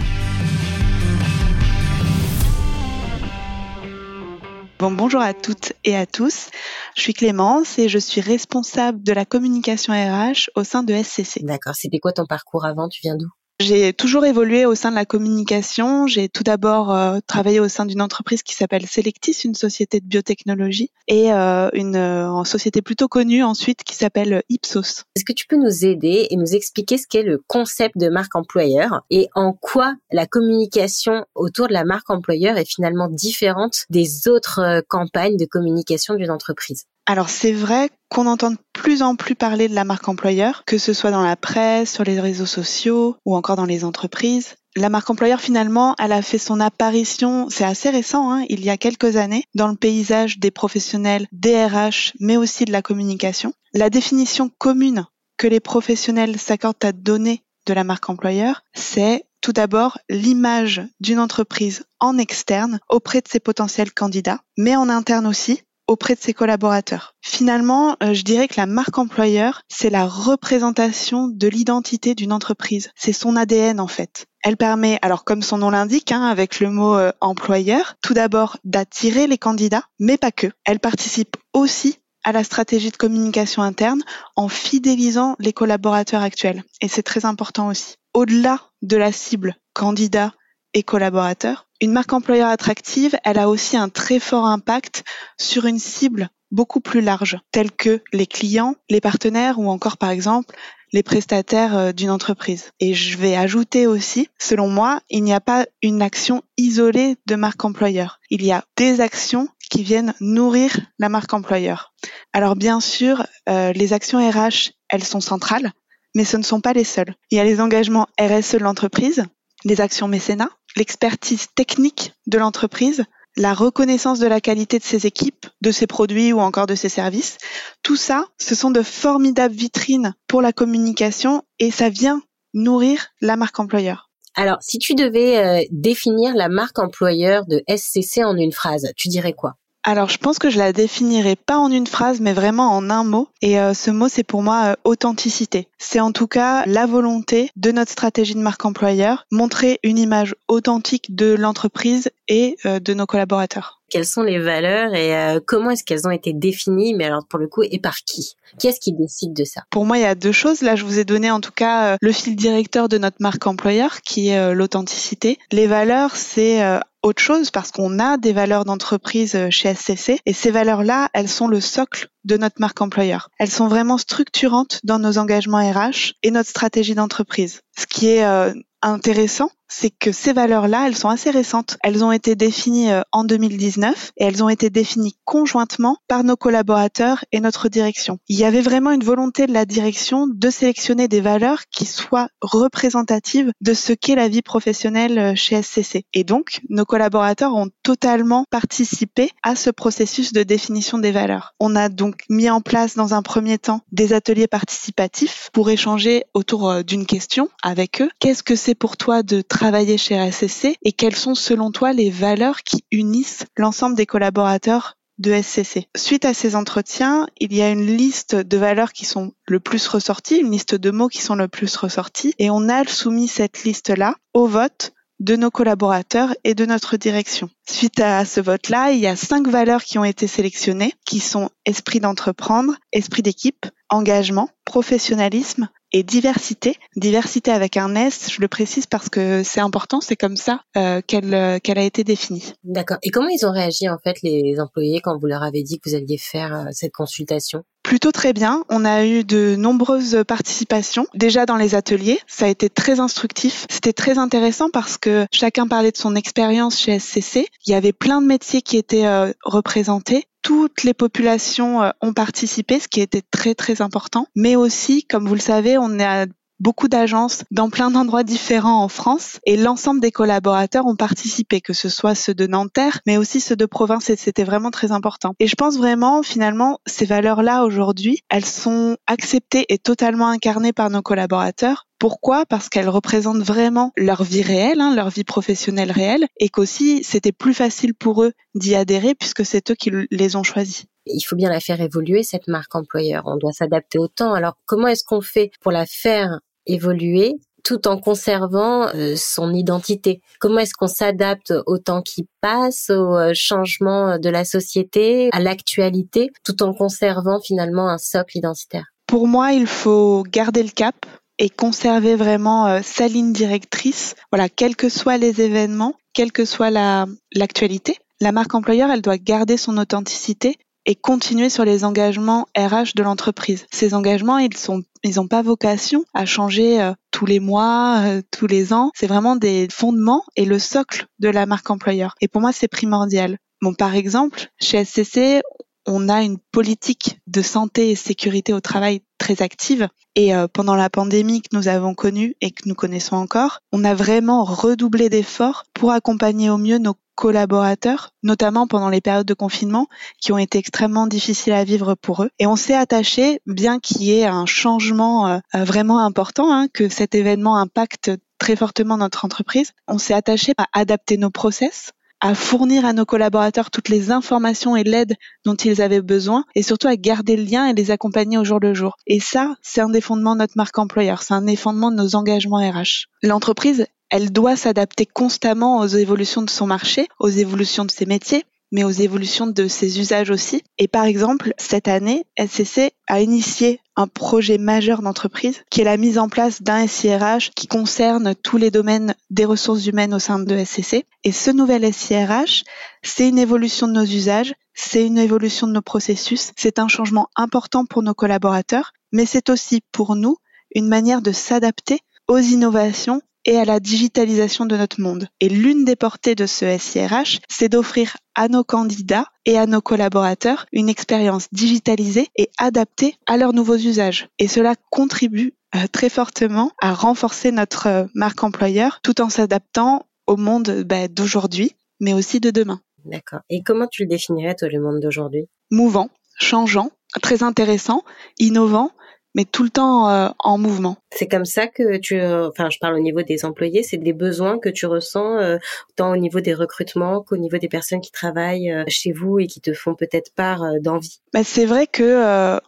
Bon, 4.77 4.91
bonjour 4.91 5.19
à 5.19 5.33
toutes 5.33 5.73
et 5.83 5.97
à 5.97 6.05
tous. 6.05 6.51
Je 6.95 7.01
suis 7.01 7.13
Clémence 7.13 7.79
et 7.79 7.89
je 7.89 7.97
suis 7.97 8.21
responsable 8.21 9.01
de 9.01 9.11
la 9.11 9.25
communication 9.25 9.91
RH 9.91 10.51
au 10.55 10.63
sein 10.63 10.83
de 10.83 10.93
SCC. 10.93 11.41
D'accord. 11.43 11.73
C'était 11.75 11.97
quoi 11.97 12.11
ton 12.11 12.27
parcours 12.27 12.65
avant? 12.65 12.87
Tu 12.87 13.01
viens 13.01 13.17
d'où? 13.17 13.27
J'ai 13.59 13.91
toujours 13.91 14.25
évolué 14.25 14.65
au 14.65 14.73
sein 14.73 14.89
de 14.89 14.95
la 14.95 15.05
communication. 15.05 16.07
J'ai 16.07 16.29
tout 16.29 16.43
d'abord 16.43 16.93
euh, 16.93 17.19
travaillé 17.27 17.59
au 17.59 17.67
sein 17.67 17.85
d'une 17.85 18.01
entreprise 18.01 18.41
qui 18.41 18.55
s'appelle 18.55 18.85
Selectis, 18.87 19.35
une 19.43 19.53
société 19.53 19.99
de 19.99 20.05
biotechnologie, 20.05 20.91
et 21.07 21.33
euh, 21.33 21.69
une 21.73 21.97
euh, 21.97 22.43
société 22.45 22.81
plutôt 22.81 23.09
connue 23.09 23.43
ensuite 23.43 23.83
qui 23.83 23.95
s'appelle 23.95 24.43
Ipsos. 24.47 25.03
Est-ce 25.15 25.25
que 25.25 25.33
tu 25.33 25.45
peux 25.45 25.57
nous 25.57 25.85
aider 25.85 26.27
et 26.29 26.35
nous 26.37 26.55
expliquer 26.55 26.97
ce 26.97 27.05
qu'est 27.07 27.23
le 27.23 27.43
concept 27.47 27.97
de 27.97 28.07
marque 28.07 28.35
employeur 28.35 29.01
et 29.09 29.27
en 29.35 29.51
quoi 29.51 29.93
la 30.11 30.25
communication 30.25 31.25
autour 31.35 31.67
de 31.67 31.73
la 31.73 31.83
marque 31.83 32.09
employeur 32.09 32.57
est 32.57 32.69
finalement 32.69 33.09
différente 33.09 33.85
des 33.89 34.29
autres 34.29 34.81
campagnes 34.87 35.37
de 35.37 35.45
communication 35.45 36.15
d'une 36.15 36.31
entreprise? 36.31 36.85
Alors 37.09 37.29
c'est 37.31 37.53
vrai 37.53 37.89
qu'on 38.07 38.27
entend 38.27 38.51
de 38.51 38.57
plus 38.71 39.01
en 39.01 39.15
plus 39.15 39.33
parler 39.33 39.67
de 39.67 39.73
la 39.73 39.83
marque 39.83 40.07
employeur, 40.07 40.61
que 40.67 40.77
ce 40.77 40.93
soit 40.93 41.09
dans 41.09 41.23
la 41.23 41.35
presse, 41.35 41.91
sur 41.91 42.03
les 42.03 42.19
réseaux 42.19 42.45
sociaux 42.45 43.17
ou 43.25 43.35
encore 43.35 43.55
dans 43.55 43.65
les 43.65 43.83
entreprises. 43.83 44.57
La 44.75 44.89
marque 44.89 45.09
employeur, 45.09 45.41
finalement, 45.41 45.95
elle 45.97 46.11
a 46.11 46.21
fait 46.21 46.37
son 46.37 46.59
apparition, 46.59 47.47
c'est 47.49 47.63
assez 47.63 47.89
récent, 47.89 48.31
hein, 48.31 48.45
il 48.47 48.63
y 48.63 48.69
a 48.69 48.77
quelques 48.77 49.15
années, 49.15 49.43
dans 49.55 49.67
le 49.67 49.75
paysage 49.75 50.37
des 50.37 50.51
professionnels 50.51 51.25
DRH, 51.31 52.13
mais 52.19 52.37
aussi 52.37 52.65
de 52.65 52.71
la 52.71 52.83
communication. 52.83 53.53
La 53.73 53.89
définition 53.89 54.51
commune 54.59 55.07
que 55.37 55.47
les 55.47 55.59
professionnels 55.59 56.37
s'accordent 56.37 56.85
à 56.85 56.91
donner 56.91 57.41
de 57.65 57.73
la 57.73 57.83
marque 57.83 58.07
employeur, 58.07 58.61
c'est 58.75 59.25
tout 59.41 59.53
d'abord 59.53 59.97
l'image 60.11 60.83
d'une 60.99 61.19
entreprise 61.19 61.85
en 61.99 62.19
externe 62.19 62.79
auprès 62.87 63.21
de 63.21 63.27
ses 63.27 63.39
potentiels 63.39 63.93
candidats, 63.93 64.41
mais 64.57 64.75
en 64.75 64.89
interne 64.89 65.25
aussi, 65.25 65.63
auprès 65.89 66.13
de 66.13 66.19
ses 66.19 66.35
collaborateurs. 66.35 67.15
Finalement, 67.19 67.97
euh, 68.03 68.13
je 68.13 68.21
dirais 68.21 68.47
que 68.47 68.59
la 68.59 68.67
marque 68.67 68.99
employeur, 68.99 69.63
c'est 69.69 69.89
la 69.89 70.05
représentation 70.05 71.27
de 71.27 71.47
l'identité 71.47 72.13
d'une 72.13 72.31
entreprise. 72.31 72.91
C'est 72.95 73.11
son 73.11 73.35
ADN 73.35 73.79
en 73.79 73.87
fait. 73.87 74.27
Elle 74.43 74.55
permet, 74.55 74.99
alors 75.01 75.23
comme 75.23 75.41
son 75.41 75.57
nom 75.57 75.71
l'indique, 75.71 76.11
hein, 76.11 76.23
avec 76.23 76.59
le 76.59 76.69
mot 76.69 76.95
euh, 76.95 77.11
employeur, 77.21 77.95
tout 78.03 78.13
d'abord 78.13 78.57
d'attirer 78.63 79.25
les 79.25 79.39
candidats, 79.39 79.85
mais 79.97 80.17
pas 80.17 80.31
que. 80.31 80.47
Elle 80.63 80.79
participe 80.79 81.37
aussi 81.53 81.97
à 82.23 82.33
la 82.33 82.43
stratégie 82.43 82.91
de 82.91 82.97
communication 82.97 83.63
interne 83.63 84.03
en 84.35 84.47
fidélisant 84.47 85.35
les 85.39 85.53
collaborateurs 85.53 86.21
actuels. 86.21 86.63
Et 86.81 86.87
c'est 86.87 87.01
très 87.01 87.25
important 87.25 87.67
aussi. 87.67 87.95
Au-delà 88.13 88.59
de 88.83 88.95
la 88.95 89.11
cible 89.11 89.55
candidat 89.73 90.33
et 90.73 90.83
collaborateurs, 90.83 91.67
une 91.81 91.91
marque 91.91 92.13
employeur 92.13 92.49
attractive, 92.49 93.15
elle 93.23 93.39
a 93.39 93.49
aussi 93.49 93.77
un 93.77 93.89
très 93.89 94.19
fort 94.19 94.45
impact 94.45 95.03
sur 95.37 95.65
une 95.65 95.79
cible 95.79 96.29
beaucoup 96.51 96.79
plus 96.79 97.01
large, 97.01 97.37
telle 97.51 97.71
que 97.71 98.01
les 98.11 98.27
clients, 98.27 98.75
les 98.89 99.01
partenaires 99.01 99.59
ou 99.59 99.69
encore 99.69 99.97
par 99.97 100.09
exemple 100.09 100.55
les 100.91 101.03
prestataires 101.03 101.77
euh, 101.77 101.91
d'une 101.91 102.09
entreprise. 102.09 102.71
Et 102.79 102.93
je 102.93 103.17
vais 103.17 103.35
ajouter 103.35 103.85
aussi, 103.87 104.29
selon 104.39 104.69
moi, 104.69 105.01
il 105.09 105.23
n'y 105.23 105.33
a 105.33 105.39
pas 105.39 105.67
une 105.83 106.01
action 106.01 106.41
isolée 106.57 107.15
de 107.27 107.35
marque 107.35 107.63
employeur. 107.63 108.19
Il 108.29 108.43
y 108.43 108.51
a 108.51 108.65
des 108.75 108.99
actions 108.99 109.49
qui 109.69 109.83
viennent 109.83 110.15
nourrir 110.19 110.75
la 110.97 111.09
marque 111.09 111.33
employeur. 111.33 111.93
Alors 112.33 112.55
bien 112.55 112.79
sûr, 112.79 113.25
euh, 113.47 113.71
les 113.73 113.93
actions 113.93 114.17
RH, 114.17 114.71
elles 114.89 115.03
sont 115.03 115.21
centrales, 115.21 115.71
mais 116.15 116.25
ce 116.25 116.37
ne 116.37 116.43
sont 116.43 116.61
pas 116.61 116.73
les 116.73 116.83
seules. 116.83 117.13
Il 117.29 117.37
y 117.37 117.39
a 117.39 117.43
les 117.43 117.61
engagements 117.61 118.07
RSE 118.19 118.53
de 118.53 118.63
l'entreprise, 118.63 119.25
les 119.65 119.81
actions 119.81 120.07
mécénat, 120.07 120.49
l'expertise 120.75 121.47
technique 121.55 122.13
de 122.27 122.37
l'entreprise, 122.37 123.03
la 123.35 123.53
reconnaissance 123.53 124.19
de 124.19 124.27
la 124.27 124.41
qualité 124.41 124.79
de 124.79 124.83
ses 124.83 125.05
équipes, 125.05 125.45
de 125.61 125.71
ses 125.71 125.87
produits 125.87 126.33
ou 126.33 126.39
encore 126.39 126.67
de 126.67 126.75
ses 126.75 126.89
services. 126.89 127.37
Tout 127.83 127.95
ça, 127.95 128.25
ce 128.37 128.55
sont 128.55 128.71
de 128.71 128.81
formidables 128.81 129.55
vitrines 129.55 130.13
pour 130.27 130.41
la 130.41 130.51
communication 130.51 131.43
et 131.59 131.71
ça 131.71 131.89
vient 131.89 132.21
nourrir 132.53 133.07
la 133.21 133.35
marque 133.35 133.59
employeur. 133.59 134.09
Alors, 134.35 134.57
si 134.61 134.77
tu 134.77 134.95
devais 134.95 135.37
euh, 135.37 135.65
définir 135.71 136.33
la 136.35 136.49
marque 136.49 136.79
employeur 136.79 137.45
de 137.45 137.63
SCC 137.67 138.23
en 138.23 138.37
une 138.37 138.51
phrase, 138.51 138.91
tu 138.95 139.07
dirais 139.07 139.33
quoi? 139.33 139.55
Alors, 139.83 140.09
je 140.09 140.17
pense 140.17 140.39
que 140.39 140.49
je 140.49 140.57
la 140.57 140.73
définirai 140.73 141.37
pas 141.37 141.57
en 141.57 141.71
une 141.71 141.87
phrase, 141.87 142.19
mais 142.19 142.33
vraiment 142.33 142.75
en 142.75 142.89
un 142.89 143.03
mot. 143.05 143.29
Et 143.41 143.59
euh, 143.59 143.73
ce 143.73 143.91
mot, 143.91 144.09
c'est 144.09 144.23
pour 144.23 144.43
moi 144.43 144.63
euh, 144.65 144.75
authenticité. 144.83 145.67
C'est 145.77 146.01
en 146.01 146.11
tout 146.11 146.27
cas 146.27 146.65
la 146.65 146.85
volonté 146.85 147.49
de 147.55 147.71
notre 147.71 147.91
stratégie 147.91 148.35
de 148.35 148.41
marque 148.41 148.65
employeur, 148.65 149.25
montrer 149.31 149.79
une 149.83 149.97
image 149.97 150.35
authentique 150.49 151.15
de 151.15 151.33
l'entreprise 151.33 152.09
et 152.27 152.57
euh, 152.65 152.79
de 152.79 152.93
nos 152.93 153.05
collaborateurs 153.05 153.77
quelles 153.91 154.05
sont 154.05 154.21
les 154.21 154.37
valeurs 154.37 154.93
et 154.93 155.39
comment 155.47 155.71
est-ce 155.71 155.83
qu'elles 155.83 156.05
ont 156.05 156.11
été 156.11 156.31
définies, 156.31 156.93
mais 156.93 157.05
alors 157.05 157.25
pour 157.27 157.39
le 157.39 157.47
coup, 157.47 157.63
et 157.63 157.79
par 157.79 157.95
qui? 157.95 158.35
Qui 158.59 158.67
est-ce 158.67 158.79
qui 158.79 158.93
décide 158.93 159.33
de 159.33 159.43
ça? 159.43 159.63
Pour 159.71 159.83
moi, 159.83 159.97
il 159.97 160.01
y 160.01 160.05
a 160.05 160.13
deux 160.13 160.31
choses. 160.31 160.61
Là, 160.61 160.75
je 160.75 160.83
vous 160.83 160.99
ai 160.99 161.05
donné 161.05 161.31
en 161.31 161.41
tout 161.41 161.51
cas 161.51 161.97
le 161.99 162.11
fil 162.11 162.35
directeur 162.35 162.87
de 162.87 162.99
notre 162.99 163.15
marque 163.19 163.47
employeur, 163.47 164.01
qui 164.01 164.27
est 164.27 164.53
l'authenticité. 164.53 165.39
Les 165.51 165.65
valeurs, 165.65 166.17
c'est 166.17 166.61
autre 167.01 167.21
chose 167.21 167.51
parce 167.51 167.71
qu'on 167.71 167.99
a 167.99 168.17
des 168.17 168.33
valeurs 168.33 168.65
d'entreprise 168.65 169.35
euh, 169.35 169.49
chez 169.49 169.73
SCC 169.73 170.19
et 170.25 170.33
ces 170.33 170.51
valeurs-là, 170.51 171.09
elles 171.13 171.29
sont 171.29 171.47
le 171.47 171.61
socle 171.61 172.09
de 172.25 172.37
notre 172.37 172.59
marque 172.59 172.81
employeur. 172.81 173.29
Elles 173.39 173.49
sont 173.49 173.67
vraiment 173.67 173.97
structurantes 173.97 174.81
dans 174.83 174.99
nos 174.99 175.17
engagements 175.17 175.59
RH 175.59 176.13
et 176.23 176.31
notre 176.31 176.49
stratégie 176.49 176.95
d'entreprise. 176.95 177.61
Ce 177.77 177.85
qui 177.85 178.07
est 178.07 178.25
euh, 178.25 178.53
intéressant, 178.81 179.51
c'est 179.69 179.91
que 179.91 180.11
ces 180.11 180.33
valeurs-là, 180.33 180.87
elles 180.87 180.97
sont 180.97 181.09
assez 181.09 181.29
récentes. 181.29 181.77
Elles 181.83 182.03
ont 182.03 182.11
été 182.11 182.35
définies 182.35 182.91
euh, 182.91 183.01
en 183.11 183.23
2019 183.23 184.11
et 184.17 184.25
elles 184.25 184.43
ont 184.43 184.49
été 184.49 184.69
définies 184.69 185.15
conjointement 185.25 185.97
par 186.07 186.23
nos 186.23 186.35
collaborateurs 186.35 187.23
et 187.31 187.39
notre 187.39 187.69
direction. 187.69 188.17
Il 188.27 188.37
y 188.37 188.43
avait 188.43 188.61
vraiment 188.61 188.91
une 188.91 189.03
volonté 189.03 189.47
de 189.47 189.53
la 189.53 189.65
direction 189.65 190.27
de 190.27 190.49
sélectionner 190.49 191.07
des 191.07 191.21
valeurs 191.21 191.61
qui 191.71 191.85
soient 191.85 192.29
représentatives 192.41 193.51
de 193.61 193.73
ce 193.73 193.93
qu'est 193.93 194.15
la 194.15 194.27
vie 194.27 194.41
professionnelle 194.41 195.19
euh, 195.19 195.35
chez 195.35 195.61
SCC. 195.61 196.03
Et 196.13 196.23
donc, 196.23 196.61
nos 196.69 196.85
collaborateurs 196.85 197.55
ont 197.55 197.69
totalement 197.83 198.45
participé 198.49 199.29
à 199.43 199.55
ce 199.55 199.69
processus 199.69 200.33
de 200.33 200.43
définition 200.43 200.97
des 200.97 201.11
valeurs. 201.11 201.53
On 201.59 201.75
a 201.75 201.89
donc 201.89 202.23
mis 202.29 202.49
en 202.49 202.61
place 202.61 202.95
dans 202.95 203.13
un 203.13 203.21
premier 203.21 203.59
temps 203.59 203.81
des 203.91 204.13
ateliers 204.13 204.47
participatifs 204.47 205.49
pour 205.53 205.69
échanger 205.69 206.23
autour 206.33 206.69
euh, 206.69 206.81
d'une 206.81 207.05
question 207.05 207.49
avec 207.61 208.01
eux. 208.01 208.09
Qu'est-ce 208.19 208.43
que 208.43 208.55
c'est 208.55 208.75
pour 208.75 208.97
toi 208.97 209.21
de 209.21 209.41
travailler 209.41 209.58
chez 209.97 210.31
SCC 210.31 210.77
et 210.83 210.91
quelles 210.91 211.15
sont 211.15 211.35
selon 211.35 211.71
toi 211.71 211.93
les 211.93 212.09
valeurs 212.09 212.63
qui 212.63 212.83
unissent 212.91 213.45
l'ensemble 213.57 213.95
des 213.95 214.05
collaborateurs 214.05 214.95
de 215.17 215.33
SCC. 215.33 215.87
Suite 215.97 216.23
à 216.23 216.33
ces 216.33 216.55
entretiens, 216.55 217.27
il 217.39 217.53
y 217.53 217.61
a 217.61 217.69
une 217.69 217.85
liste 217.85 218.35
de 218.35 218.57
valeurs 218.57 218.93
qui 218.93 219.05
sont 219.05 219.33
le 219.47 219.59
plus 219.59 219.85
ressorties, 219.87 220.37
une 220.37 220.51
liste 220.51 220.75
de 220.75 220.91
mots 220.91 221.09
qui 221.09 221.21
sont 221.21 221.35
le 221.35 221.49
plus 221.49 221.75
ressortis, 221.75 222.33
et 222.39 222.49
on 222.49 222.69
a 222.69 222.85
soumis 222.85 223.27
cette 223.27 223.63
liste-là 223.63 224.15
au 224.33 224.47
vote 224.47 224.93
de 225.19 225.35
nos 225.35 225.51
collaborateurs 225.51 226.33
et 226.45 226.55
de 226.55 226.65
notre 226.65 226.95
direction. 226.95 227.49
Suite 227.69 227.99
à 227.99 228.23
ce 228.23 228.39
vote-là, 228.39 228.91
il 228.91 228.99
y 228.99 229.07
a 229.07 229.17
cinq 229.17 229.47
valeurs 229.49 229.83
qui 229.83 229.99
ont 229.99 230.05
été 230.05 230.27
sélectionnées, 230.27 230.93
qui 231.05 231.19
sont 231.19 231.49
esprit 231.65 231.99
d'entreprendre, 231.99 232.75
esprit 232.93 233.21
d'équipe, 233.21 233.65
engagement, 233.89 234.49
professionnalisme, 234.63 235.67
et 235.91 236.03
diversité. 236.03 236.77
Diversité 236.95 237.51
avec 237.51 237.77
un 237.77 237.95
S, 237.95 238.29
je 238.31 238.41
le 238.41 238.47
précise 238.47 238.85
parce 238.85 239.09
que 239.09 239.43
c'est 239.43 239.59
important, 239.59 240.01
c'est 240.01 240.15
comme 240.15 240.37
ça 240.37 240.61
euh, 240.77 241.01
qu'elle 241.05 241.33
euh, 241.33 241.59
qu'elle 241.59 241.79
a 241.79 241.83
été 241.83 242.03
définie. 242.03 242.53
D'accord. 242.63 242.97
Et 243.03 243.09
comment 243.09 243.29
ils 243.29 243.45
ont 243.45 243.51
réagi 243.51 243.89
en 243.89 243.97
fait 243.97 244.21
les 244.21 244.59
employés 244.59 245.01
quand 245.01 245.17
vous 245.17 245.27
leur 245.27 245.43
avez 245.43 245.63
dit 245.63 245.79
que 245.79 245.89
vous 245.89 245.95
alliez 245.95 246.17
faire 246.17 246.55
euh, 246.55 246.65
cette 246.71 246.91
consultation? 246.91 247.63
Plutôt 247.83 248.11
très 248.11 248.33
bien. 248.33 248.65
On 248.69 248.85
a 248.85 249.05
eu 249.05 249.23
de 249.23 249.55
nombreuses 249.55 250.23
participations. 250.27 251.07
Déjà 251.15 251.47
dans 251.47 251.55
les 251.55 251.73
ateliers, 251.73 252.19
ça 252.27 252.45
a 252.45 252.47
été 252.49 252.69
très 252.69 252.99
instructif. 252.99 253.65
C'était 253.69 253.93
très 253.93 254.19
intéressant 254.19 254.69
parce 254.71 254.97
que 254.97 255.25
chacun 255.31 255.67
parlait 255.67 255.91
de 255.91 255.97
son 255.97 256.15
expérience 256.15 256.79
chez 256.79 256.99
SCC. 256.99 257.47
Il 257.65 257.71
y 257.71 257.73
avait 257.73 257.93
plein 257.93 258.21
de 258.21 258.27
métiers 258.27 258.61
qui 258.61 258.77
étaient 258.77 259.07
représentés 259.43 260.25
toutes 260.49 260.81
les 260.81 260.95
populations 260.95 261.83
euh, 261.83 261.91
ont 262.01 262.11
participé, 262.11 262.79
ce 262.79 262.87
qui 262.87 263.01
était 263.01 263.21
très 263.21 263.53
très 263.53 263.83
important. 263.83 264.25
Mais 264.35 264.55
aussi, 264.55 265.03
comme 265.03 265.27
vous 265.27 265.35
le 265.35 265.39
savez, 265.39 265.77
on 265.77 265.99
à 265.99 266.25
beaucoup 266.59 266.87
d'agences 266.87 267.43
dans 267.51 267.69
plein 267.69 267.91
d'endroits 267.91 268.23
différents 268.23 268.83
en 268.83 268.87
France 268.87 269.39
et 269.45 269.57
l'ensemble 269.57 270.01
des 270.01 270.11
collaborateurs 270.11 270.87
ont 270.87 270.95
participé, 270.95 271.61
que 271.61 271.73
ce 271.73 271.87
soit 271.87 272.15
ceux 272.15 272.33
de 272.33 272.47
Nanterre, 272.47 272.99
mais 273.05 273.17
aussi 273.17 273.41
ceux 273.41 273.55
de 273.55 273.67
province 273.67 274.09
et 274.09 274.15
c'était 274.15 274.43
vraiment 274.43 274.71
très 274.71 274.91
important. 274.91 275.35
Et 275.39 275.45
je 275.45 275.53
pense 275.53 275.77
vraiment, 275.77 276.23
finalement, 276.23 276.79
ces 276.87 277.05
valeurs-là 277.05 277.63
aujourd'hui, 277.63 278.23
elles 278.29 278.43
sont 278.43 278.97
acceptées 279.05 279.67
et 279.69 279.77
totalement 279.77 280.29
incarnées 280.29 280.73
par 280.73 280.89
nos 280.89 281.03
collaborateurs 281.03 281.85
pourquoi? 281.99 282.45
Parce 282.45 282.69
qu'elles 282.69 282.89
représentent 282.89 283.43
vraiment 283.43 283.91
leur 283.97 284.23
vie 284.23 284.41
réelle, 284.41 284.79
hein, 284.79 284.95
leur 284.95 285.09
vie 285.09 285.25
professionnelle 285.25 285.91
réelle, 285.91 286.25
et 286.39 286.49
qu'aussi 286.49 287.03
c'était 287.03 287.33
plus 287.33 287.53
facile 287.53 287.93
pour 287.93 288.23
eux 288.23 288.31
d'y 288.55 288.73
adhérer 288.73 289.15
puisque 289.15 289.45
c'est 289.45 289.69
eux 289.69 289.75
qui 289.75 289.91
les 290.09 290.35
ont 290.35 290.43
choisis. 290.43 290.85
Il 291.05 291.21
faut 291.21 291.35
bien 291.35 291.49
la 291.49 291.59
faire 291.59 291.81
évoluer 291.81 292.23
cette 292.23 292.47
marque 292.47 292.73
employeur. 292.75 293.23
On 293.25 293.35
doit 293.35 293.51
s'adapter 293.51 293.99
au 293.99 294.07
temps. 294.07 294.33
Alors 294.33 294.55
comment 294.65 294.87
est-ce 294.87 295.03
qu'on 295.03 295.21
fait 295.21 295.51
pour 295.61 295.71
la 295.71 295.85
faire 295.85 296.39
évoluer 296.65 297.35
tout 297.63 297.87
en 297.87 297.99
conservant 297.99 298.87
euh, 298.95 299.15
son 299.17 299.53
identité? 299.53 300.21
Comment 300.39 300.59
est-ce 300.59 300.73
qu'on 300.73 300.87
s'adapte 300.87 301.53
au 301.65 301.77
temps 301.77 302.01
qui 302.01 302.27
passe, 302.39 302.89
au 302.89 303.17
euh, 303.17 303.31
changement 303.33 304.17
de 304.17 304.29
la 304.29 304.45
société, 304.45 305.29
à 305.33 305.41
l'actualité, 305.41 306.29
tout 306.45 306.63
en 306.63 306.73
conservant 306.73 307.41
finalement 307.41 307.89
un 307.89 307.97
socle 307.97 308.37
identitaire? 308.37 308.85
Pour 309.09 309.27
moi, 309.27 309.53
il 309.53 309.65
faut 309.65 310.23
garder 310.29 310.61
le 310.61 310.69
cap, 310.69 310.95
et 311.39 311.49
conserver 311.49 312.15
vraiment 312.15 312.67
euh, 312.67 312.81
sa 312.83 313.07
ligne 313.07 313.33
directrice. 313.33 314.15
Voilà, 314.31 314.49
quels 314.49 314.75
que 314.75 314.89
soient 314.89 315.17
les 315.17 315.41
événements, 315.41 315.95
quelle 316.13 316.31
que 316.31 316.45
soit 316.45 316.69
la 316.69 317.07
l'actualité, 317.33 317.97
la 318.21 318.31
marque 318.31 318.53
employeur, 318.53 318.91
elle 318.91 319.01
doit 319.01 319.17
garder 319.17 319.57
son 319.57 319.77
authenticité 319.77 320.57
et 320.85 320.95
continuer 320.95 321.49
sur 321.49 321.65
les 321.65 321.85
engagements 321.85 322.47
RH 322.57 322.95
de 322.95 323.03
l'entreprise. 323.03 323.65
Ces 323.71 323.93
engagements, 323.93 324.37
ils 324.37 324.57
sont 324.57 324.83
ils 325.03 325.15
n'ont 325.15 325.27
pas 325.27 325.41
vocation 325.41 326.03
à 326.13 326.25
changer 326.25 326.81
euh, 326.81 326.93
tous 327.11 327.25
les 327.25 327.39
mois, 327.39 327.99
euh, 327.99 328.21
tous 328.31 328.47
les 328.47 328.73
ans. 328.73 328.91
C'est 328.93 329.07
vraiment 329.07 329.35
des 329.35 329.67
fondements 329.71 330.23
et 330.35 330.45
le 330.45 330.59
socle 330.59 331.05
de 331.19 331.29
la 331.29 331.45
marque 331.45 331.69
employeur. 331.69 332.15
Et 332.21 332.27
pour 332.27 332.41
moi, 332.41 332.51
c'est 332.51 332.67
primordial. 332.67 333.37
Bon, 333.61 333.73
par 333.73 333.95
exemple, 333.95 334.47
chez 334.59 334.83
SCC, 334.83 335.41
on 335.85 336.09
a 336.09 336.21
une 336.23 336.37
politique 336.37 337.19
de 337.27 337.41
santé 337.41 337.91
et 337.91 337.95
sécurité 337.95 338.53
au 338.53 338.61
travail 338.61 339.01
très 339.17 339.41
active. 339.41 339.87
Et 340.15 340.35
euh, 340.35 340.47
pendant 340.47 340.75
la 340.75 340.89
pandémie 340.89 341.41
que 341.41 341.55
nous 341.55 341.67
avons 341.67 341.93
connue 341.93 342.35
et 342.41 342.51
que 342.51 342.67
nous 342.67 342.75
connaissons 342.75 343.15
encore, 343.15 343.59
on 343.71 343.83
a 343.83 343.93
vraiment 343.93 344.43
redoublé 344.43 345.09
d'efforts 345.09 345.63
pour 345.73 345.91
accompagner 345.91 346.49
au 346.49 346.57
mieux 346.57 346.77
nos 346.77 346.95
collaborateurs, 347.15 348.11
notamment 348.23 348.65
pendant 348.65 348.89
les 348.89 349.01
périodes 349.01 349.27
de 349.27 349.33
confinement 349.33 349.87
qui 350.21 350.31
ont 350.31 350.37
été 350.37 350.57
extrêmement 350.57 351.05
difficiles 351.05 351.53
à 351.53 351.65
vivre 351.65 351.95
pour 351.95 352.23
eux. 352.23 352.29
Et 352.39 352.47
on 352.47 352.55
s'est 352.55 352.75
attaché, 352.75 353.41
bien 353.45 353.79
qu'il 353.79 354.03
y 354.03 354.11
ait 354.11 354.25
un 354.25 354.45
changement 354.45 355.27
euh, 355.27 355.39
vraiment 355.53 355.99
important, 355.99 356.51
hein, 356.51 356.67
que 356.73 356.87
cet 356.87 357.15
événement 357.15 357.57
impacte 357.57 358.11
très 358.37 358.55
fortement 358.55 358.97
notre 358.97 359.25
entreprise, 359.25 359.73
on 359.87 359.97
s'est 359.97 360.13
attaché 360.13 360.53
à 360.57 360.65
adapter 360.73 361.17
nos 361.17 361.29
process 361.29 361.91
à 362.21 362.35
fournir 362.35 362.85
à 362.85 362.93
nos 362.93 363.05
collaborateurs 363.05 363.71
toutes 363.71 363.89
les 363.89 364.11
informations 364.11 364.75
et 364.75 364.83
l'aide 364.83 365.15
dont 365.45 365.55
ils 365.55 365.81
avaient 365.81 366.01
besoin 366.01 366.45
et 366.55 366.63
surtout 366.63 366.87
à 366.87 366.95
garder 366.95 367.37
le 367.37 367.43
lien 367.43 367.67
et 367.67 367.73
les 367.73 367.91
accompagner 367.91 368.37
au 368.37 368.43
jour 368.43 368.59
le 368.59 368.73
jour. 368.73 368.97
Et 369.07 369.19
ça, 369.19 369.55
c'est 369.61 369.81
un 369.81 369.89
des 369.89 370.01
fondements 370.01 370.35
de 370.35 370.39
notre 370.39 370.57
marque 370.57 370.77
employeur, 370.77 371.21
c'est 371.23 371.33
un 371.33 371.41
des 371.41 371.55
fondements 371.55 371.91
de 371.91 371.97
nos 371.97 372.15
engagements 372.15 372.57
RH. 372.57 373.07
L'entreprise, 373.23 373.85
elle 374.09 374.31
doit 374.31 374.55
s'adapter 374.55 375.05
constamment 375.05 375.79
aux 375.79 375.87
évolutions 375.87 376.41
de 376.41 376.49
son 376.49 376.67
marché, 376.67 377.07
aux 377.19 377.29
évolutions 377.29 377.85
de 377.85 377.91
ses 377.91 378.05
métiers, 378.05 378.43
mais 378.71 378.83
aux 378.83 378.89
évolutions 378.89 379.47
de 379.47 379.67
ses 379.67 379.99
usages 379.99 380.29
aussi. 380.29 380.63
Et 380.77 380.87
par 380.87 381.05
exemple, 381.05 381.53
cette 381.57 381.87
année, 381.87 382.25
SCC 382.37 382.91
a 383.07 383.21
initié 383.21 383.79
un 383.99 384.07
projet 384.07 384.57
majeur 384.57 385.01
d'entreprise 385.01 385.61
qui 385.69 385.81
est 385.81 385.83
la 385.83 385.97
mise 385.97 386.17
en 386.17 386.29
place 386.29 386.61
d'un 386.61 386.87
SIRH 386.87 387.51
qui 387.53 387.67
concerne 387.67 388.33
tous 388.33 388.55
les 388.55 388.71
domaines 388.71 389.13
des 389.29 389.43
ressources 389.43 389.87
humaines 389.87 390.13
au 390.13 390.19
sein 390.19 390.39
de 390.39 390.63
SCC. 390.63 391.05
Et 391.25 391.33
ce 391.33 391.51
nouvel 391.51 391.93
SIRH, 391.93 392.63
c'est 393.03 393.27
une 393.27 393.37
évolution 393.37 393.89
de 393.89 393.91
nos 393.91 394.05
usages, 394.05 394.53
c'est 394.73 395.05
une 395.05 395.17
évolution 395.17 395.67
de 395.67 395.73
nos 395.73 395.81
processus, 395.81 396.53
c'est 396.55 396.79
un 396.79 396.87
changement 396.87 397.27
important 397.35 397.85
pour 397.85 398.01
nos 398.01 398.13
collaborateurs, 398.13 398.93
mais 399.11 399.25
c'est 399.25 399.49
aussi 399.49 399.81
pour 399.91 400.15
nous 400.15 400.37
une 400.73 400.87
manière 400.87 401.21
de 401.21 401.33
s'adapter 401.33 401.99
aux 402.29 402.37
innovations 402.37 403.21
et 403.49 403.57
à 403.57 403.65
la 403.65 403.79
digitalisation 403.79 404.67
de 404.67 404.77
notre 404.77 405.01
monde. 405.01 405.27
Et 405.39 405.49
l'une 405.49 405.83
des 405.83 405.95
portées 405.95 406.35
de 406.35 406.45
ce 406.45 406.77
SIRH, 406.77 407.39
c'est 407.49 407.67
d'offrir 407.67 408.15
à 408.35 408.47
nos 408.47 408.63
candidats 408.63 409.25
et 409.43 409.57
à 409.57 409.65
nos 409.65 409.81
collaborateurs 409.81 410.67
une 410.71 410.87
expérience 410.87 411.47
digitalisée 411.51 412.27
et 412.37 412.51
adaptée 412.59 413.15
à 413.25 413.37
leurs 413.37 413.53
nouveaux 413.53 413.75
usages. 413.77 414.27
Et 414.37 414.47
cela 414.47 414.75
contribue 414.91 415.55
euh, 415.75 415.87
très 415.91 416.09
fortement 416.09 416.73
à 416.79 416.93
renforcer 416.93 417.51
notre 417.51 417.87
euh, 417.87 418.05
marque 418.13 418.43
employeur 418.43 418.99
tout 419.01 419.19
en 419.19 419.29
s'adaptant 419.29 420.05
au 420.27 420.37
monde 420.37 420.83
bah, 420.85 421.07
d'aujourd'hui, 421.07 421.71
mais 421.99 422.13
aussi 422.13 422.39
de 422.39 422.51
demain. 422.51 422.81
D'accord. 423.03 423.39
Et 423.49 423.63
comment 423.63 423.87
tu 423.87 424.03
le 424.03 424.09
définirais, 424.09 424.53
toi, 424.53 424.67
le 424.67 424.79
monde 424.79 424.99
d'aujourd'hui? 424.99 425.47
Mouvant, 425.71 426.11
changeant, 426.37 426.91
très 427.23 427.41
intéressant, 427.41 428.03
innovant, 428.37 428.91
mais 429.35 429.45
tout 429.45 429.63
le 429.63 429.69
temps 429.69 430.09
euh, 430.09 430.29
en 430.39 430.57
mouvement. 430.57 430.97
C'est 431.11 431.27
comme 431.27 431.45
ça 431.45 431.67
que 431.67 431.97
tu, 431.97 432.21
enfin, 432.21 432.69
je 432.69 432.77
parle 432.79 432.95
au 432.95 432.99
niveau 432.99 433.21
des 433.21 433.45
employés, 433.45 433.83
c'est 433.83 433.97
des 433.97 434.13
besoins 434.13 434.59
que 434.59 434.69
tu 434.69 434.85
ressens 434.85 435.37
euh, 435.37 435.57
tant 435.95 436.11
au 436.11 436.17
niveau 436.17 436.39
des 436.39 436.53
recrutements 436.53 437.21
qu'au 437.21 437.37
niveau 437.37 437.57
des 437.57 437.69
personnes 437.69 438.01
qui 438.01 438.11
travaillent 438.11 438.71
euh, 438.71 438.83
chez 438.87 439.11
vous 439.11 439.39
et 439.39 439.47
qui 439.47 439.61
te 439.61 439.73
font 439.73 439.95
peut-être 439.95 440.33
part 440.33 440.63
d'envie. 440.81 441.21
Bah, 441.33 441.43
c'est 441.43 441.65
vrai 441.65 441.87
que 441.87 442.59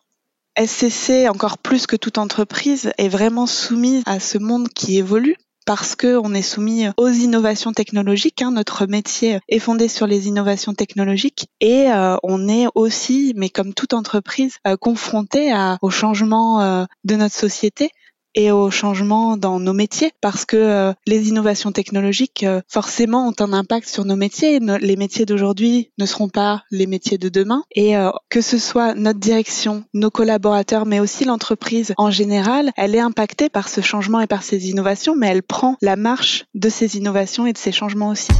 SCC, 0.58 1.30
encore 1.30 1.58
plus 1.58 1.88
que 1.88 1.96
toute 1.96 2.18
entreprise, 2.18 2.91
est 2.98 3.10
vraiment 3.10 3.48
soumise 3.48 4.03
à 4.06 4.20
ce 4.20 4.38
monde 4.38 4.70
qui 4.70 4.98
évolue 4.98 5.38
parce 5.65 5.96
qu'on 5.96 6.34
est 6.34 6.41
soumis 6.41 6.88
aux 6.98 7.10
innovations 7.10 7.74
technologiques. 7.74 8.41
Hein. 8.41 8.51
Notre 8.51 8.86
métier 8.86 9.39
est 9.48 9.60
fondé 9.60 9.88
sur 9.88 10.08
les 10.08 10.27
innovations 10.27 10.74
technologiques 10.74 11.48
et 11.60 11.91
euh, 11.91 12.18
on 12.24 12.48
est 12.48 12.68
aussi, 12.75 13.34
mais 13.36 13.50
comme 13.50 13.74
toute 13.74 13.94
entreprise, 13.94 14.56
euh, 14.68 14.77
confronté 14.77 15.51
à, 15.51 15.77
au 15.82 15.89
changement 15.89 16.62
euh, 16.62 16.86
de 17.03 17.15
notre 17.15 17.36
société 17.36 17.91
et 18.36 18.52
au 18.52 18.70
changement 18.72 19.38
dans 19.38 19.60
nos 19.60 19.74
métiers 19.74 20.12
parce 20.22 20.46
que 20.46 20.58
euh, 20.58 20.94
les 21.06 21.30
innovations 21.30 21.72
technologiques 21.72 22.44
euh, 22.44 22.62
forcément 22.68 23.28
ont 23.28 23.36
un 23.40 23.54
impact 23.54 23.88
sur 23.88 24.06
nos 24.06 24.16
métiers. 24.16 24.60
les 24.60 24.96
métiers 24.96 25.26
d'aujourd'hui 25.26 25.92
ne 25.98 26.06
seront 26.06 26.30
pas 26.30 26.64
les 26.72 26.88
métiers 26.88 27.18
de 27.18 27.30
demain 27.30 27.64
et 27.76 27.98
euh, 27.98 28.10
que 28.30 28.42
ce 28.42 28.58
soit 28.58 28.94
notre 28.94 29.20
direction, 29.20 29.84
nos 29.94 30.10
collaborateurs, 30.10 30.86
mais 30.86 31.00
aussi 31.00 31.26
l'entreprise 31.26 31.94
en 31.98 32.12
général, 32.12 32.72
elle 32.78 32.96
est 32.96 33.00
impactée 33.00 33.50
par 33.50 33.70
ce 33.70 33.82
changement 33.82 34.20
et 34.20 34.28
par 34.28 34.44
ces 34.44 34.70
innovations, 34.70 35.16
mais 35.16 35.28
elle 35.28 35.44
prend 35.44 35.78
la 35.82 35.96
marche 35.96 36.46
de 36.54 36.70
ces 36.70 36.98
innovations 36.98 37.46
et 37.46 37.54
de 37.54 37.58
ces 37.58 37.72
changements 37.72 38.10
aussi. 38.10 38.32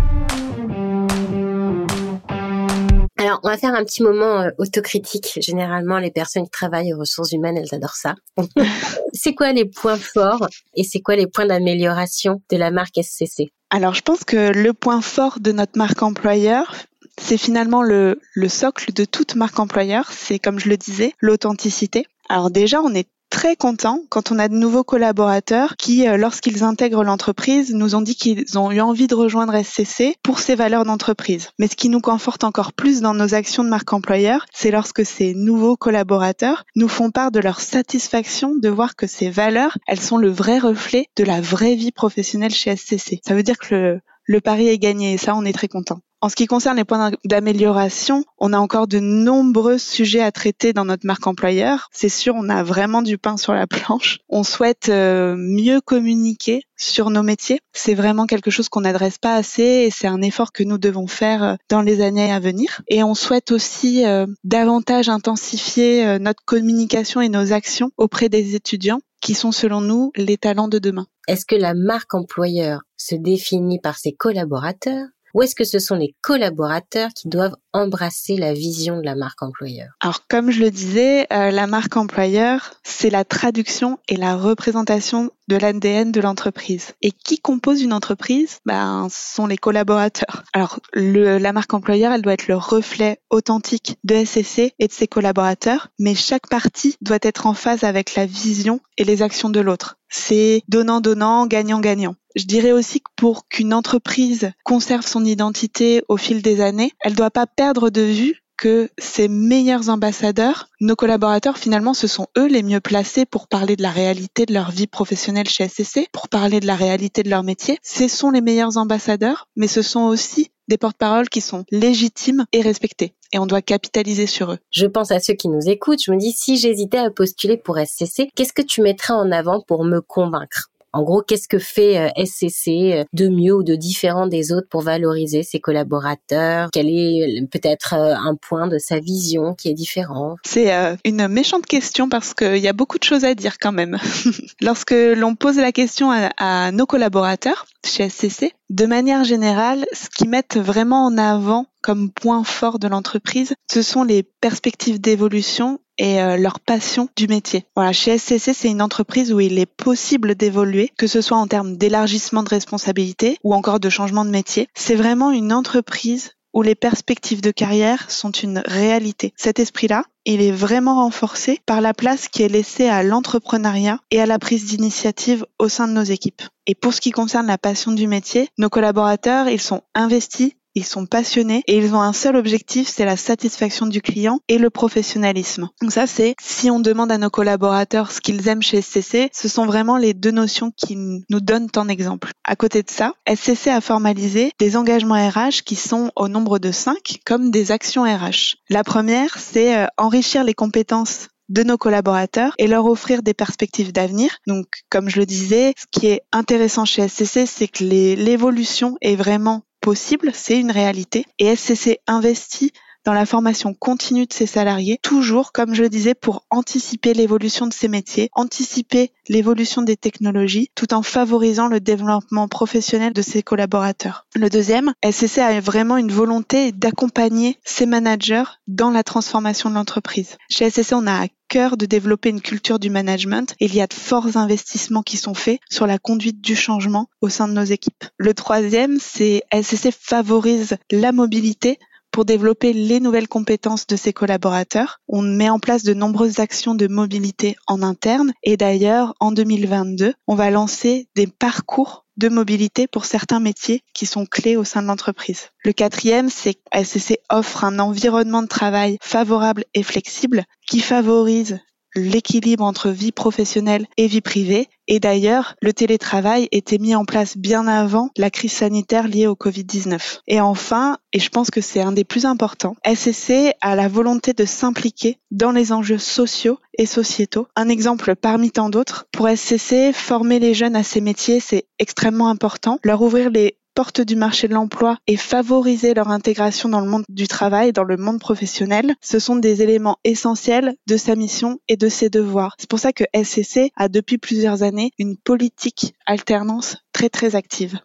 Alors, 3.21 3.39
on 3.43 3.49
va 3.49 3.57
faire 3.57 3.75
un 3.75 3.85
petit 3.85 4.01
moment 4.01 4.41
euh, 4.41 4.49
autocritique. 4.57 5.37
Généralement, 5.37 5.99
les 5.99 6.09
personnes 6.09 6.45
qui 6.45 6.49
travaillent 6.49 6.91
aux 6.91 6.97
ressources 6.97 7.31
humaines, 7.33 7.55
elles 7.55 7.75
adorent 7.75 7.93
ça. 7.93 8.15
c'est 9.13 9.35
quoi 9.35 9.53
les 9.53 9.65
points 9.65 9.99
forts 9.99 10.47
et 10.75 10.83
c'est 10.83 11.01
quoi 11.01 11.15
les 11.15 11.27
points 11.27 11.45
d'amélioration 11.45 12.41
de 12.49 12.57
la 12.57 12.71
marque 12.71 12.95
SCC 12.99 13.53
Alors, 13.69 13.93
je 13.93 14.01
pense 14.01 14.23
que 14.23 14.51
le 14.51 14.73
point 14.73 15.01
fort 15.01 15.39
de 15.39 15.51
notre 15.51 15.77
marque 15.77 16.01
employeur, 16.01 16.73
c'est 17.19 17.37
finalement 17.37 17.83
le, 17.83 18.19
le 18.33 18.49
socle 18.49 18.91
de 18.91 19.05
toute 19.05 19.35
marque 19.35 19.59
employeur. 19.59 20.11
C'est, 20.11 20.39
comme 20.39 20.59
je 20.59 20.69
le 20.69 20.77
disais, 20.77 21.13
l'authenticité. 21.19 22.07
Alors 22.27 22.49
déjà, 22.49 22.81
on 22.81 22.91
est 22.95 23.07
très 23.31 23.55
contents 23.55 24.03
quand 24.09 24.31
on 24.31 24.38
a 24.38 24.47
de 24.47 24.53
nouveaux 24.53 24.83
collaborateurs 24.83 25.75
qui, 25.77 26.07
euh, 26.07 26.17
lorsqu'ils 26.17 26.63
intègrent 26.63 27.03
l'entreprise, 27.03 27.73
nous 27.73 27.95
ont 27.95 28.01
dit 28.01 28.15
qu'ils 28.15 28.59
ont 28.59 28.69
eu 28.71 28.81
envie 28.81 29.07
de 29.07 29.15
rejoindre 29.15 29.55
SCC 29.55 30.15
pour 30.21 30.38
ces 30.38 30.53
valeurs 30.53 30.85
d'entreprise. 30.85 31.50
Mais 31.57 31.67
ce 31.67 31.75
qui 31.75 31.89
nous 31.89 32.01
conforte 32.01 32.43
encore 32.43 32.73
plus 32.73 33.01
dans 33.01 33.15
nos 33.15 33.33
actions 33.33 33.63
de 33.63 33.69
marque 33.69 33.91
employeur, 33.93 34.45
c'est 34.53 34.69
lorsque 34.69 35.05
ces 35.05 35.33
nouveaux 35.33 35.77
collaborateurs 35.77 36.65
nous 36.75 36.89
font 36.89 37.09
part 37.09 37.31
de 37.31 37.39
leur 37.39 37.61
satisfaction 37.61 38.53
de 38.55 38.69
voir 38.69 38.95
que 38.95 39.07
ces 39.07 39.29
valeurs, 39.29 39.77
elles 39.88 40.01
sont 40.01 40.17
le 40.17 40.29
vrai 40.29 40.59
reflet 40.59 41.07
de 41.15 41.23
la 41.23 41.41
vraie 41.41 41.75
vie 41.75 41.93
professionnelle 41.93 42.53
chez 42.53 42.75
SCC. 42.75 43.21
Ça 43.25 43.33
veut 43.33 43.43
dire 43.43 43.57
que 43.57 43.73
le, 43.73 44.01
le 44.25 44.41
pari 44.41 44.67
est 44.67 44.77
gagné 44.77 45.13
et 45.13 45.17
ça, 45.17 45.35
on 45.35 45.45
est 45.45 45.53
très 45.53 45.69
content. 45.69 46.01
En 46.23 46.29
ce 46.29 46.35
qui 46.35 46.45
concerne 46.45 46.77
les 46.77 46.83
points 46.83 47.11
d'amélioration, 47.25 48.23
on 48.37 48.53
a 48.53 48.59
encore 48.59 48.87
de 48.87 48.99
nombreux 48.99 49.79
sujets 49.79 50.21
à 50.21 50.31
traiter 50.31 50.71
dans 50.71 50.85
notre 50.85 51.07
marque 51.07 51.25
employeur. 51.25 51.89
C'est 51.91 52.09
sûr, 52.09 52.35
on 52.37 52.47
a 52.47 52.61
vraiment 52.61 53.01
du 53.01 53.17
pain 53.17 53.37
sur 53.37 53.53
la 53.53 53.65
planche. 53.65 54.19
On 54.29 54.43
souhaite 54.43 54.89
euh, 54.89 55.35
mieux 55.35 55.81
communiquer 55.81 56.61
sur 56.77 57.09
nos 57.09 57.23
métiers. 57.23 57.59
C'est 57.73 57.95
vraiment 57.95 58.27
quelque 58.27 58.51
chose 58.51 58.69
qu'on 58.69 58.81
n'adresse 58.81 59.17
pas 59.17 59.33
assez 59.33 59.63
et 59.63 59.89
c'est 59.89 60.05
un 60.05 60.21
effort 60.21 60.51
que 60.51 60.63
nous 60.63 60.77
devons 60.77 61.07
faire 61.07 61.43
euh, 61.43 61.55
dans 61.69 61.81
les 61.81 62.01
années 62.01 62.31
à 62.31 62.39
venir. 62.39 62.83
Et 62.87 63.01
on 63.01 63.15
souhaite 63.15 63.51
aussi 63.51 64.05
euh, 64.05 64.27
davantage 64.43 65.09
intensifier 65.09 66.19
notre 66.19 66.43
communication 66.45 67.21
et 67.21 67.29
nos 67.29 67.51
actions 67.51 67.89
auprès 67.97 68.29
des 68.29 68.53
étudiants 68.53 69.01
qui 69.21 69.33
sont 69.33 69.51
selon 69.51 69.81
nous 69.81 70.11
les 70.15 70.37
talents 70.37 70.67
de 70.67 70.77
demain. 70.77 71.07
Est-ce 71.27 71.45
que 71.47 71.55
la 71.55 71.73
marque 71.73 72.13
employeur 72.13 72.81
se 72.97 73.15
définit 73.15 73.79
par 73.79 73.97
ses 73.97 74.11
collaborateurs? 74.11 75.07
Ou 75.33 75.41
est-ce 75.41 75.55
que 75.55 75.63
ce 75.63 75.79
sont 75.79 75.95
les 75.95 76.15
collaborateurs 76.21 77.09
qui 77.15 77.27
doivent 77.27 77.55
embrasser 77.73 78.35
la 78.35 78.53
vision 78.53 78.97
de 78.97 79.05
la 79.05 79.15
marque 79.15 79.41
employeur? 79.41 79.89
Alors 80.00 80.27
comme 80.27 80.51
je 80.51 80.61
le 80.61 80.71
disais, 80.71 81.27
euh, 81.31 81.51
la 81.51 81.67
marque 81.67 81.97
employeur, 81.97 82.73
c'est 82.83 83.09
la 83.09 83.23
traduction 83.23 84.00
et 84.07 84.17
la 84.17 84.35
représentation 84.35 85.31
de 85.47 85.55
l'ADN 85.55 86.11
de 86.11 86.21
l'entreprise. 86.21 86.93
Et 87.01 87.11
qui 87.11 87.39
compose 87.39 87.81
une 87.81 87.93
entreprise? 87.93 88.59
Ben, 88.65 89.07
ce 89.09 89.35
sont 89.35 89.47
les 89.47 89.57
collaborateurs. 89.57 90.43
Alors 90.53 90.79
le, 90.93 91.38
la 91.38 91.53
marque 91.53 91.73
employeur, 91.73 92.13
elle 92.13 92.21
doit 92.21 92.33
être 92.33 92.47
le 92.47 92.55
reflet 92.55 93.19
authentique 93.29 93.97
de 94.03 94.23
SCC 94.23 94.73
et 94.79 94.88
de 94.88 94.93
ses 94.93 95.07
collaborateurs, 95.07 95.89
mais 96.00 96.15
chaque 96.15 96.47
partie 96.47 96.95
doit 97.01 97.19
être 97.21 97.47
en 97.47 97.53
phase 97.53 97.83
avec 97.83 98.15
la 98.15 98.25
vision 98.25 98.79
et 98.97 99.03
les 99.03 99.21
actions 99.21 99.50
de 99.50 99.59
l'autre. 99.59 99.97
C'est 100.09 100.61
donnant-donnant, 100.67 101.47
gagnant-gagnant. 101.47 102.15
Je 102.35 102.45
dirais 102.45 102.71
aussi 102.71 103.00
que 103.00 103.09
pour 103.15 103.47
qu'une 103.47 103.73
entreprise 103.73 104.51
conserve 104.63 105.05
son 105.05 105.25
identité 105.25 106.03
au 106.07 106.17
fil 106.17 106.41
des 106.41 106.61
années, 106.61 106.91
elle 107.01 107.15
doit 107.15 107.31
pas 107.31 107.47
perdre 107.47 107.89
de 107.89 108.01
vue 108.01 108.41
que 108.61 108.89
ses 109.00 109.27
meilleurs 109.27 109.89
ambassadeurs, 109.89 110.67
nos 110.81 110.95
collaborateurs, 110.95 111.57
finalement, 111.57 111.95
ce 111.95 112.05
sont 112.05 112.27
eux 112.38 112.45
les 112.45 112.61
mieux 112.61 112.79
placés 112.79 113.25
pour 113.25 113.47
parler 113.47 113.75
de 113.75 113.81
la 113.81 113.89
réalité 113.89 114.45
de 114.45 114.53
leur 114.53 114.69
vie 114.69 114.85
professionnelle 114.85 115.50
chez 115.50 115.67
SCC, 115.67 116.07
pour 116.11 116.29
parler 116.29 116.59
de 116.59 116.67
la 116.67 116.75
réalité 116.75 117.23
de 117.23 117.29
leur 117.31 117.41
métier. 117.41 117.79
Ce 117.81 118.07
sont 118.07 118.29
les 118.29 118.41
meilleurs 118.41 118.77
ambassadeurs, 118.77 119.47
mais 119.55 119.67
ce 119.67 119.81
sont 119.81 120.01
aussi 120.01 120.51
des 120.67 120.77
porte-paroles 120.77 121.27
qui 121.27 121.41
sont 121.41 121.65
légitimes 121.71 122.45
et 122.53 122.61
respectés. 122.61 123.15
Et 123.33 123.39
on 123.39 123.47
doit 123.47 123.63
capitaliser 123.63 124.27
sur 124.27 124.51
eux. 124.51 124.59
Je 124.69 124.85
pense 124.85 125.11
à 125.11 125.19
ceux 125.19 125.33
qui 125.33 125.50
nous 125.50 125.67
écoutent. 125.67 126.03
Je 126.05 126.11
me 126.11 126.17
dis, 126.17 126.31
si 126.31 126.55
j'hésitais 126.55 127.00
à 127.00 127.09
postuler 127.09 127.57
pour 127.57 127.79
SCC, 127.79 128.29
qu'est-ce 128.35 128.53
que 128.53 128.61
tu 128.61 128.81
mettrais 128.81 129.13
en 129.13 129.31
avant 129.31 129.61
pour 129.61 129.83
me 129.85 130.01
convaincre? 130.01 130.70
En 130.93 131.03
gros, 131.03 131.21
qu'est-ce 131.21 131.48
que 131.48 131.60
fait 131.60 132.12
SCC 132.17 132.67
euh, 132.67 133.01
euh, 133.01 133.03
de 133.13 133.29
mieux 133.29 133.55
ou 133.55 133.63
de 133.63 133.75
différent 133.75 134.27
des 134.27 134.51
autres 134.51 134.67
pour 134.69 134.81
valoriser 134.81 135.43
ses 135.43 135.60
collaborateurs? 135.60 136.69
Quel 136.74 136.89
est 136.89 137.41
euh, 137.41 137.45
peut-être 137.50 137.93
un 137.93 138.36
point 138.36 138.67
de 138.67 138.77
sa 138.77 139.00
vision 139.00 139.55
qui 139.55 139.69
est 139.69 139.74
différent? 139.74 140.36
C'est 140.45 140.71
une 141.05 141.27
méchante 141.27 141.65
question 141.65 142.10
parce 142.10 142.33
qu'il 142.33 142.57
y 142.57 142.67
a 142.67 142.74
beaucoup 142.74 142.98
de 142.98 143.03
choses 143.03 143.25
à 143.25 143.36
dire 143.36 143.57
quand 143.60 143.71
même. 143.71 143.98
Lorsque 144.62 144.91
l'on 144.91 145.36
pose 145.36 145.57
la 145.57 145.71
question 145.71 146.12
à, 146.12 146.31
à 146.38 146.71
nos 146.71 146.86
collaborateurs 146.86 147.65
chez 147.86 148.10
SCC, 148.10 148.53
de 148.69 148.86
manière 148.86 149.24
générale, 149.24 149.86
ce 149.93 150.10
qu'ils 150.10 150.29
mettent 150.29 150.57
vraiment 150.57 151.05
en 151.05 151.17
avant 151.17 151.65
comme 151.81 152.12
point 152.12 152.43
fort 152.43 152.79
de 152.79 152.88
l'entreprise, 152.88 153.53
ce 153.71 153.81
sont 153.81 154.03
les 154.03 154.24
perspectives 154.24 155.01
d'évolution 155.01 155.79
et 156.01 156.20
euh, 156.20 156.36
leur 156.36 156.60
passion 156.60 157.10
du 157.15 157.27
métier. 157.27 157.63
Voilà, 157.75 157.93
chez 157.93 158.17
SCC, 158.17 158.53
c'est 158.53 158.72
une 158.72 158.81
entreprise 158.81 159.31
où 159.31 159.39
il 159.39 159.60
est 159.60 159.67
possible 159.67 160.34
d'évoluer, 160.34 160.89
que 160.98 161.05
ce 161.05 161.22
soit 161.22 161.38
en 161.38 161.46
termes 161.46 161.77
d'élargissement 161.77 162.41
de 162.41 162.50
responsabilité 162.50 163.38
ou 163.43 163.53
encore 163.53 163.79
de 163.79 163.89
changement 163.89 164.25
de 164.25 164.31
métier. 164.31 164.67
C'est 164.74 164.96
vraiment 164.96 165.31
une 165.31 165.53
entreprise 165.53 166.31
où 166.53 166.63
les 166.63 166.74
perspectives 166.74 167.41
de 167.41 167.51
carrière 167.51 168.10
sont 168.10 168.31
une 168.31 168.63
réalité. 168.65 169.31
Cet 169.38 169.60
esprit-là, 169.60 170.03
il 170.25 170.41
est 170.41 170.51
vraiment 170.51 170.96
renforcé 170.96 171.60
par 171.67 171.81
la 171.81 171.93
place 171.93 172.27
qui 172.27 172.41
est 172.41 172.50
laissée 172.50 172.89
à 172.89 173.03
l'entrepreneuriat 173.03 174.00
et 174.10 174.20
à 174.20 174.25
la 174.25 174.39
prise 174.39 174.65
d'initiative 174.65 175.46
au 175.60 175.70
sein 175.70 175.88
de 175.88 175.93
nos 175.93 176.03
équipes. 176.03 176.41
Et 176.65 176.75
pour 176.75 176.93
ce 176.93 177.01
qui 177.01 177.12
concerne 177.12 177.48
la 177.48 177.60
passion 177.60 177.91
du 177.91 178.08
métier, 178.08 178.50
nos 178.58 178.70
collaborateurs, 178.70 179.50
ils 179.50 179.62
sont 179.62 179.81
investis 179.93 180.53
ils 180.75 180.85
sont 180.85 181.05
passionnés 181.05 181.63
et 181.67 181.77
ils 181.77 181.95
ont 181.95 182.01
un 182.01 182.13
seul 182.13 182.35
objectif, 182.35 182.87
c'est 182.87 183.05
la 183.05 183.17
satisfaction 183.17 183.85
du 183.85 184.01
client 184.01 184.39
et 184.47 184.57
le 184.57 184.69
professionnalisme. 184.69 185.69
Donc 185.81 185.91
ça, 185.91 186.07
c'est 186.07 186.35
si 186.41 186.69
on 186.69 186.79
demande 186.79 187.11
à 187.11 187.17
nos 187.17 187.29
collaborateurs 187.29 188.11
ce 188.11 188.21
qu'ils 188.21 188.47
aiment 188.47 188.61
chez 188.61 188.81
SCC, 188.81 189.29
ce 189.33 189.47
sont 189.47 189.65
vraiment 189.65 189.97
les 189.97 190.13
deux 190.13 190.31
notions 190.31 190.71
qui 190.75 190.95
nous 190.95 191.39
donnent 191.39 191.69
tant 191.69 191.85
d'exemples. 191.85 192.31
À 192.43 192.55
côté 192.55 192.83
de 192.83 192.89
ça, 192.89 193.13
SCC 193.27 193.67
a 193.67 193.81
formalisé 193.81 194.51
des 194.59 194.77
engagements 194.77 195.15
RH 195.15 195.63
qui 195.65 195.75
sont 195.75 196.11
au 196.15 196.27
nombre 196.27 196.59
de 196.59 196.71
cinq 196.71 197.19
comme 197.25 197.51
des 197.51 197.71
actions 197.71 198.03
RH. 198.03 198.55
La 198.69 198.83
première, 198.83 199.37
c'est 199.37 199.77
euh, 199.77 199.87
enrichir 199.97 200.43
les 200.43 200.53
compétences 200.53 201.27
de 201.49 201.63
nos 201.63 201.77
collaborateurs 201.77 202.53
et 202.57 202.67
leur 202.67 202.85
offrir 202.85 203.23
des 203.23 203.33
perspectives 203.33 203.91
d'avenir. 203.91 204.37
Donc, 204.47 204.67
comme 204.89 205.09
je 205.09 205.19
le 205.19 205.25
disais, 205.25 205.73
ce 205.77 205.85
qui 205.91 206.07
est 206.07 206.21
intéressant 206.31 206.85
chez 206.85 207.07
SCC, 207.07 207.45
c'est 207.45 207.67
que 207.67 207.83
l'évolution 207.83 208.95
est 209.01 209.17
vraiment 209.17 209.63
possible, 209.81 210.31
c'est 210.33 210.59
une 210.59 210.71
réalité. 210.71 211.25
Et 211.39 211.55
SCC 211.55 212.00
investit 212.07 212.71
dans 213.05 213.13
la 213.13 213.25
formation 213.25 213.74
continue 213.74 214.25
de 214.25 214.34
ses 214.34 214.46
salariés, 214.46 215.00
toujours, 215.01 215.51
comme 215.51 215.74
je 215.74 215.84
le 215.84 215.89
disais, 215.89 216.13
pour 216.13 216.46
anticiper 216.50 217.13
l'évolution 217.13 217.67
de 217.67 217.74
ces 217.74 217.88
métiers, 217.88 218.29
anticiper 218.34 219.12
l'évolution 219.27 219.81
des 219.81 219.98
technologies, 219.98 220.70
tout 220.75 220.93
en 220.93 221.01
favorisant 221.01 221.67
le 221.67 221.79
développement 221.79 222.48
professionnel 222.48 223.13
de 223.13 223.22
ses 223.22 223.43
collaborateurs. 223.43 224.25
Le 224.36 224.50
deuxième, 224.50 224.93
SCC 225.03 225.39
a 225.39 225.60
vraiment 225.60 225.98
une 225.98 226.12
volonté 226.12 226.72
d'accompagner 226.72 227.58
ses 227.63 227.86
managers 227.86 228.43
dans 228.67 228.91
la 228.91 229.03
transformation 229.03 229.70
de 229.70 229.75
l'entreprise. 229.75 230.38
Chez 230.50 230.70
SCC, 230.70 230.93
on 230.93 231.08
a 231.08 231.24
à 231.24 231.27
cœur 231.51 231.75
de 231.75 231.86
développer 231.86 232.29
une 232.29 232.39
culture 232.39 232.79
du 232.79 232.89
management. 232.89 233.55
Il 233.60 233.75
y 233.75 233.81
a 233.81 233.88
de 233.88 233.93
forts 233.93 234.38
investissements 234.38 235.03
qui 235.03 235.17
sont 235.17 235.34
faits 235.34 235.60
sur 235.70 235.86
la 235.86 235.98
conduite 235.98 236.39
du 236.39 236.55
changement 236.55 237.10
au 237.20 237.27
sein 237.27 237.50
de 237.50 237.53
nos 237.53 237.63
équipes. 237.63 238.05
Le 238.17 238.34
troisième, 238.34 239.00
c'est 239.01 239.43
SCC 239.51 239.91
favorise 239.91 240.77
la 240.91 241.12
mobilité 241.12 241.77
pour 242.11 242.25
développer 242.25 242.73
les 242.73 242.99
nouvelles 242.99 243.27
compétences 243.27 243.87
de 243.87 243.95
ses 243.95 244.13
collaborateurs. 244.13 244.99
On 245.07 245.21
met 245.21 245.49
en 245.49 245.59
place 245.59 245.83
de 245.83 245.93
nombreuses 245.93 246.39
actions 246.39 246.75
de 246.75 246.87
mobilité 246.87 247.55
en 247.67 247.81
interne 247.81 248.33
et 248.43 248.57
d'ailleurs 248.57 249.13
en 249.19 249.31
2022, 249.31 250.13
on 250.27 250.35
va 250.35 250.51
lancer 250.51 251.07
des 251.15 251.27
parcours 251.27 252.05
de 252.17 252.29
mobilité 252.29 252.87
pour 252.87 253.05
certains 253.05 253.39
métiers 253.39 253.81
qui 253.93 254.05
sont 254.05 254.25
clés 254.25 254.55
au 254.55 254.63
sein 254.63 254.81
de 254.81 254.87
l'entreprise. 254.87 255.49
Le 255.63 255.73
quatrième, 255.73 256.29
c'est 256.29 256.53
que 256.53 256.83
SCC 256.83 257.19
offre 257.29 257.63
un 257.63 257.79
environnement 257.79 258.43
de 258.43 258.47
travail 258.47 258.97
favorable 259.01 259.65
et 259.73 259.83
flexible 259.83 260.43
qui 260.67 260.81
favorise 260.81 261.59
l'équilibre 261.95 262.63
entre 262.63 262.89
vie 262.89 263.12
professionnelle 263.12 263.88
et 263.98 264.07
vie 264.07 264.21
privée. 264.21 264.67
Et 264.88 265.00
d'ailleurs, 265.00 265.55
le 265.62 265.74
télétravail 265.74 266.50
était 266.51 266.77
mis 266.77 266.95
en 266.95 267.05
place 267.05 267.38
bien 267.38 267.67
avant 267.67 268.10
la 268.17 268.29
crise 268.29 268.51
sanitaire 268.51 269.07
liée 269.07 269.27
au 269.27 269.36
Covid-19. 269.36 270.19
Et 270.27 270.41
enfin, 270.41 270.98
et 271.13 271.19
je 271.19 271.29
pense 271.29 271.50
que 271.51 271.62
c'est 271.62 271.81
un 271.81 271.91
des 271.91 272.03
plus 272.03 272.25
importants, 272.25 272.75
SCC 272.86 273.53
a 273.62 273.75
la 273.75 273.88
volonté 273.88 274.33
de 274.33 274.45
s'impliquer 274.45 275.17
dans 275.29 275.51
les 275.51 275.71
enjeux 275.71 275.98
sociaux 275.98 276.60
et 276.77 276.86
sociétaux. 276.86 277.48
Un 277.55 277.69
exemple 277.69 278.15
parmi 278.15 278.51
tant 278.51 278.69
d'autres, 278.69 279.07
pour 279.12 279.29
SCC, 279.29 279.93
former 279.93 280.39
les 280.39 280.53
jeunes 280.53 280.75
à 280.75 280.83
ces 280.83 281.01
métiers, 281.01 281.39
c'est 281.39 281.65
extrêmement 281.79 282.29
important. 282.29 282.79
Leur 282.83 283.01
ouvrir 283.01 283.29
les 283.29 283.57
porte 283.73 284.01
du 284.01 284.15
marché 284.15 284.47
de 284.47 284.53
l'emploi 284.53 284.97
et 285.07 285.17
favoriser 285.17 285.93
leur 285.93 286.09
intégration 286.09 286.69
dans 286.69 286.81
le 286.81 286.89
monde 286.89 287.03
du 287.09 287.27
travail, 287.27 287.73
dans 287.73 287.83
le 287.83 287.97
monde 287.97 288.19
professionnel, 288.19 288.95
ce 289.01 289.19
sont 289.19 289.35
des 289.35 289.61
éléments 289.61 289.97
essentiels 290.03 290.75
de 290.87 290.97
sa 290.97 291.15
mission 291.15 291.59
et 291.67 291.77
de 291.77 291.89
ses 291.89 292.09
devoirs. 292.09 292.55
C'est 292.57 292.69
pour 292.69 292.79
ça 292.79 292.93
que 292.93 293.03
SCC 293.15 293.71
a 293.75 293.87
depuis 293.87 294.17
plusieurs 294.17 294.63
années 294.63 294.91
une 294.97 295.17
politique 295.17 295.93
alternance 296.05 296.77
très 296.93 297.09
très 297.09 297.35
active. 297.35 297.79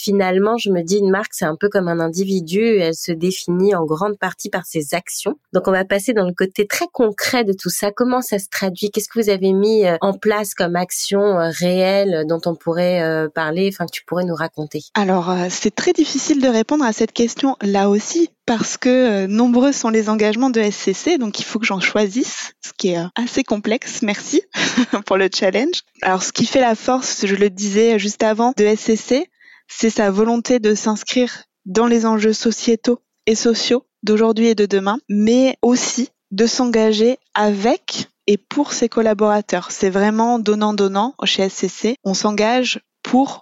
Finalement, 0.00 0.56
je 0.56 0.70
me 0.70 0.82
dis, 0.82 0.98
une 0.98 1.10
marque, 1.10 1.34
c'est 1.34 1.44
un 1.44 1.56
peu 1.56 1.68
comme 1.68 1.88
un 1.88 2.00
individu, 2.00 2.78
elle 2.78 2.94
se 2.94 3.12
définit 3.12 3.74
en 3.74 3.84
grande 3.84 4.18
partie 4.18 4.48
par 4.48 4.66
ses 4.66 4.94
actions. 4.94 5.36
Donc, 5.52 5.68
on 5.68 5.72
va 5.72 5.84
passer 5.84 6.12
dans 6.12 6.26
le 6.26 6.32
côté 6.32 6.66
très 6.66 6.86
concret 6.92 7.44
de 7.44 7.52
tout 7.52 7.70
ça. 7.70 7.90
Comment 7.90 8.22
ça 8.22 8.38
se 8.38 8.48
traduit? 8.50 8.90
Qu'est-ce 8.90 9.08
que 9.08 9.20
vous 9.20 9.30
avez 9.30 9.52
mis 9.52 9.86
euh, 9.86 9.96
en 10.00 10.12
place 10.12 10.54
comme 10.54 10.76
action 10.76 11.20
euh, 11.20 11.50
réelle 11.50 12.24
dont 12.26 12.40
on 12.46 12.54
pourrait 12.54 13.02
euh, 13.02 13.28
parler, 13.28 13.70
enfin, 13.72 13.86
que 13.86 13.92
tu 13.92 14.04
pourrais 14.04 14.24
nous 14.24 14.34
raconter? 14.34 14.80
Alors, 14.94 15.34
c'est 15.50 15.74
très 15.74 15.92
difficile 15.92 16.40
de 16.40 16.48
répondre 16.48 16.84
à 16.84 16.92
cette 16.92 17.12
question 17.12 17.56
là 17.62 17.88
aussi 17.88 18.30
parce 18.46 18.76
que 18.76 19.26
nombreux 19.26 19.70
sont 19.70 19.90
les 19.90 20.08
engagements 20.08 20.50
de 20.50 20.60
SCC, 20.60 21.18
donc 21.18 21.38
il 21.38 21.44
faut 21.44 21.60
que 21.60 21.66
j'en 21.66 21.78
choisisse, 21.78 22.52
ce 22.64 22.72
qui 22.76 22.88
est 22.88 22.98
assez 23.14 23.44
complexe. 23.44 24.02
Merci 24.02 24.42
pour 25.06 25.16
le 25.16 25.28
challenge. 25.32 25.82
Alors, 26.02 26.24
ce 26.24 26.32
qui 26.32 26.46
fait 26.46 26.60
la 26.60 26.74
force, 26.74 27.26
je 27.26 27.36
le 27.36 27.48
disais 27.48 27.98
juste 28.00 28.24
avant, 28.24 28.52
de 28.56 28.74
SCC, 28.74 29.29
c'est 29.70 29.90
sa 29.90 30.10
volonté 30.10 30.58
de 30.58 30.74
s'inscrire 30.74 31.44
dans 31.64 31.86
les 31.86 32.04
enjeux 32.04 32.32
sociétaux 32.32 33.00
et 33.26 33.34
sociaux 33.34 33.86
d'aujourd'hui 34.02 34.48
et 34.48 34.54
de 34.54 34.66
demain, 34.66 34.98
mais 35.08 35.56
aussi 35.62 36.08
de 36.30 36.46
s'engager 36.46 37.18
avec 37.34 38.08
et 38.26 38.36
pour 38.36 38.72
ses 38.72 38.88
collaborateurs. 38.88 39.70
C'est 39.70 39.90
vraiment 39.90 40.38
donnant-donnant 40.38 41.14
chez 41.24 41.48
SCC. 41.48 41.96
On 42.04 42.14
s'engage 42.14 42.80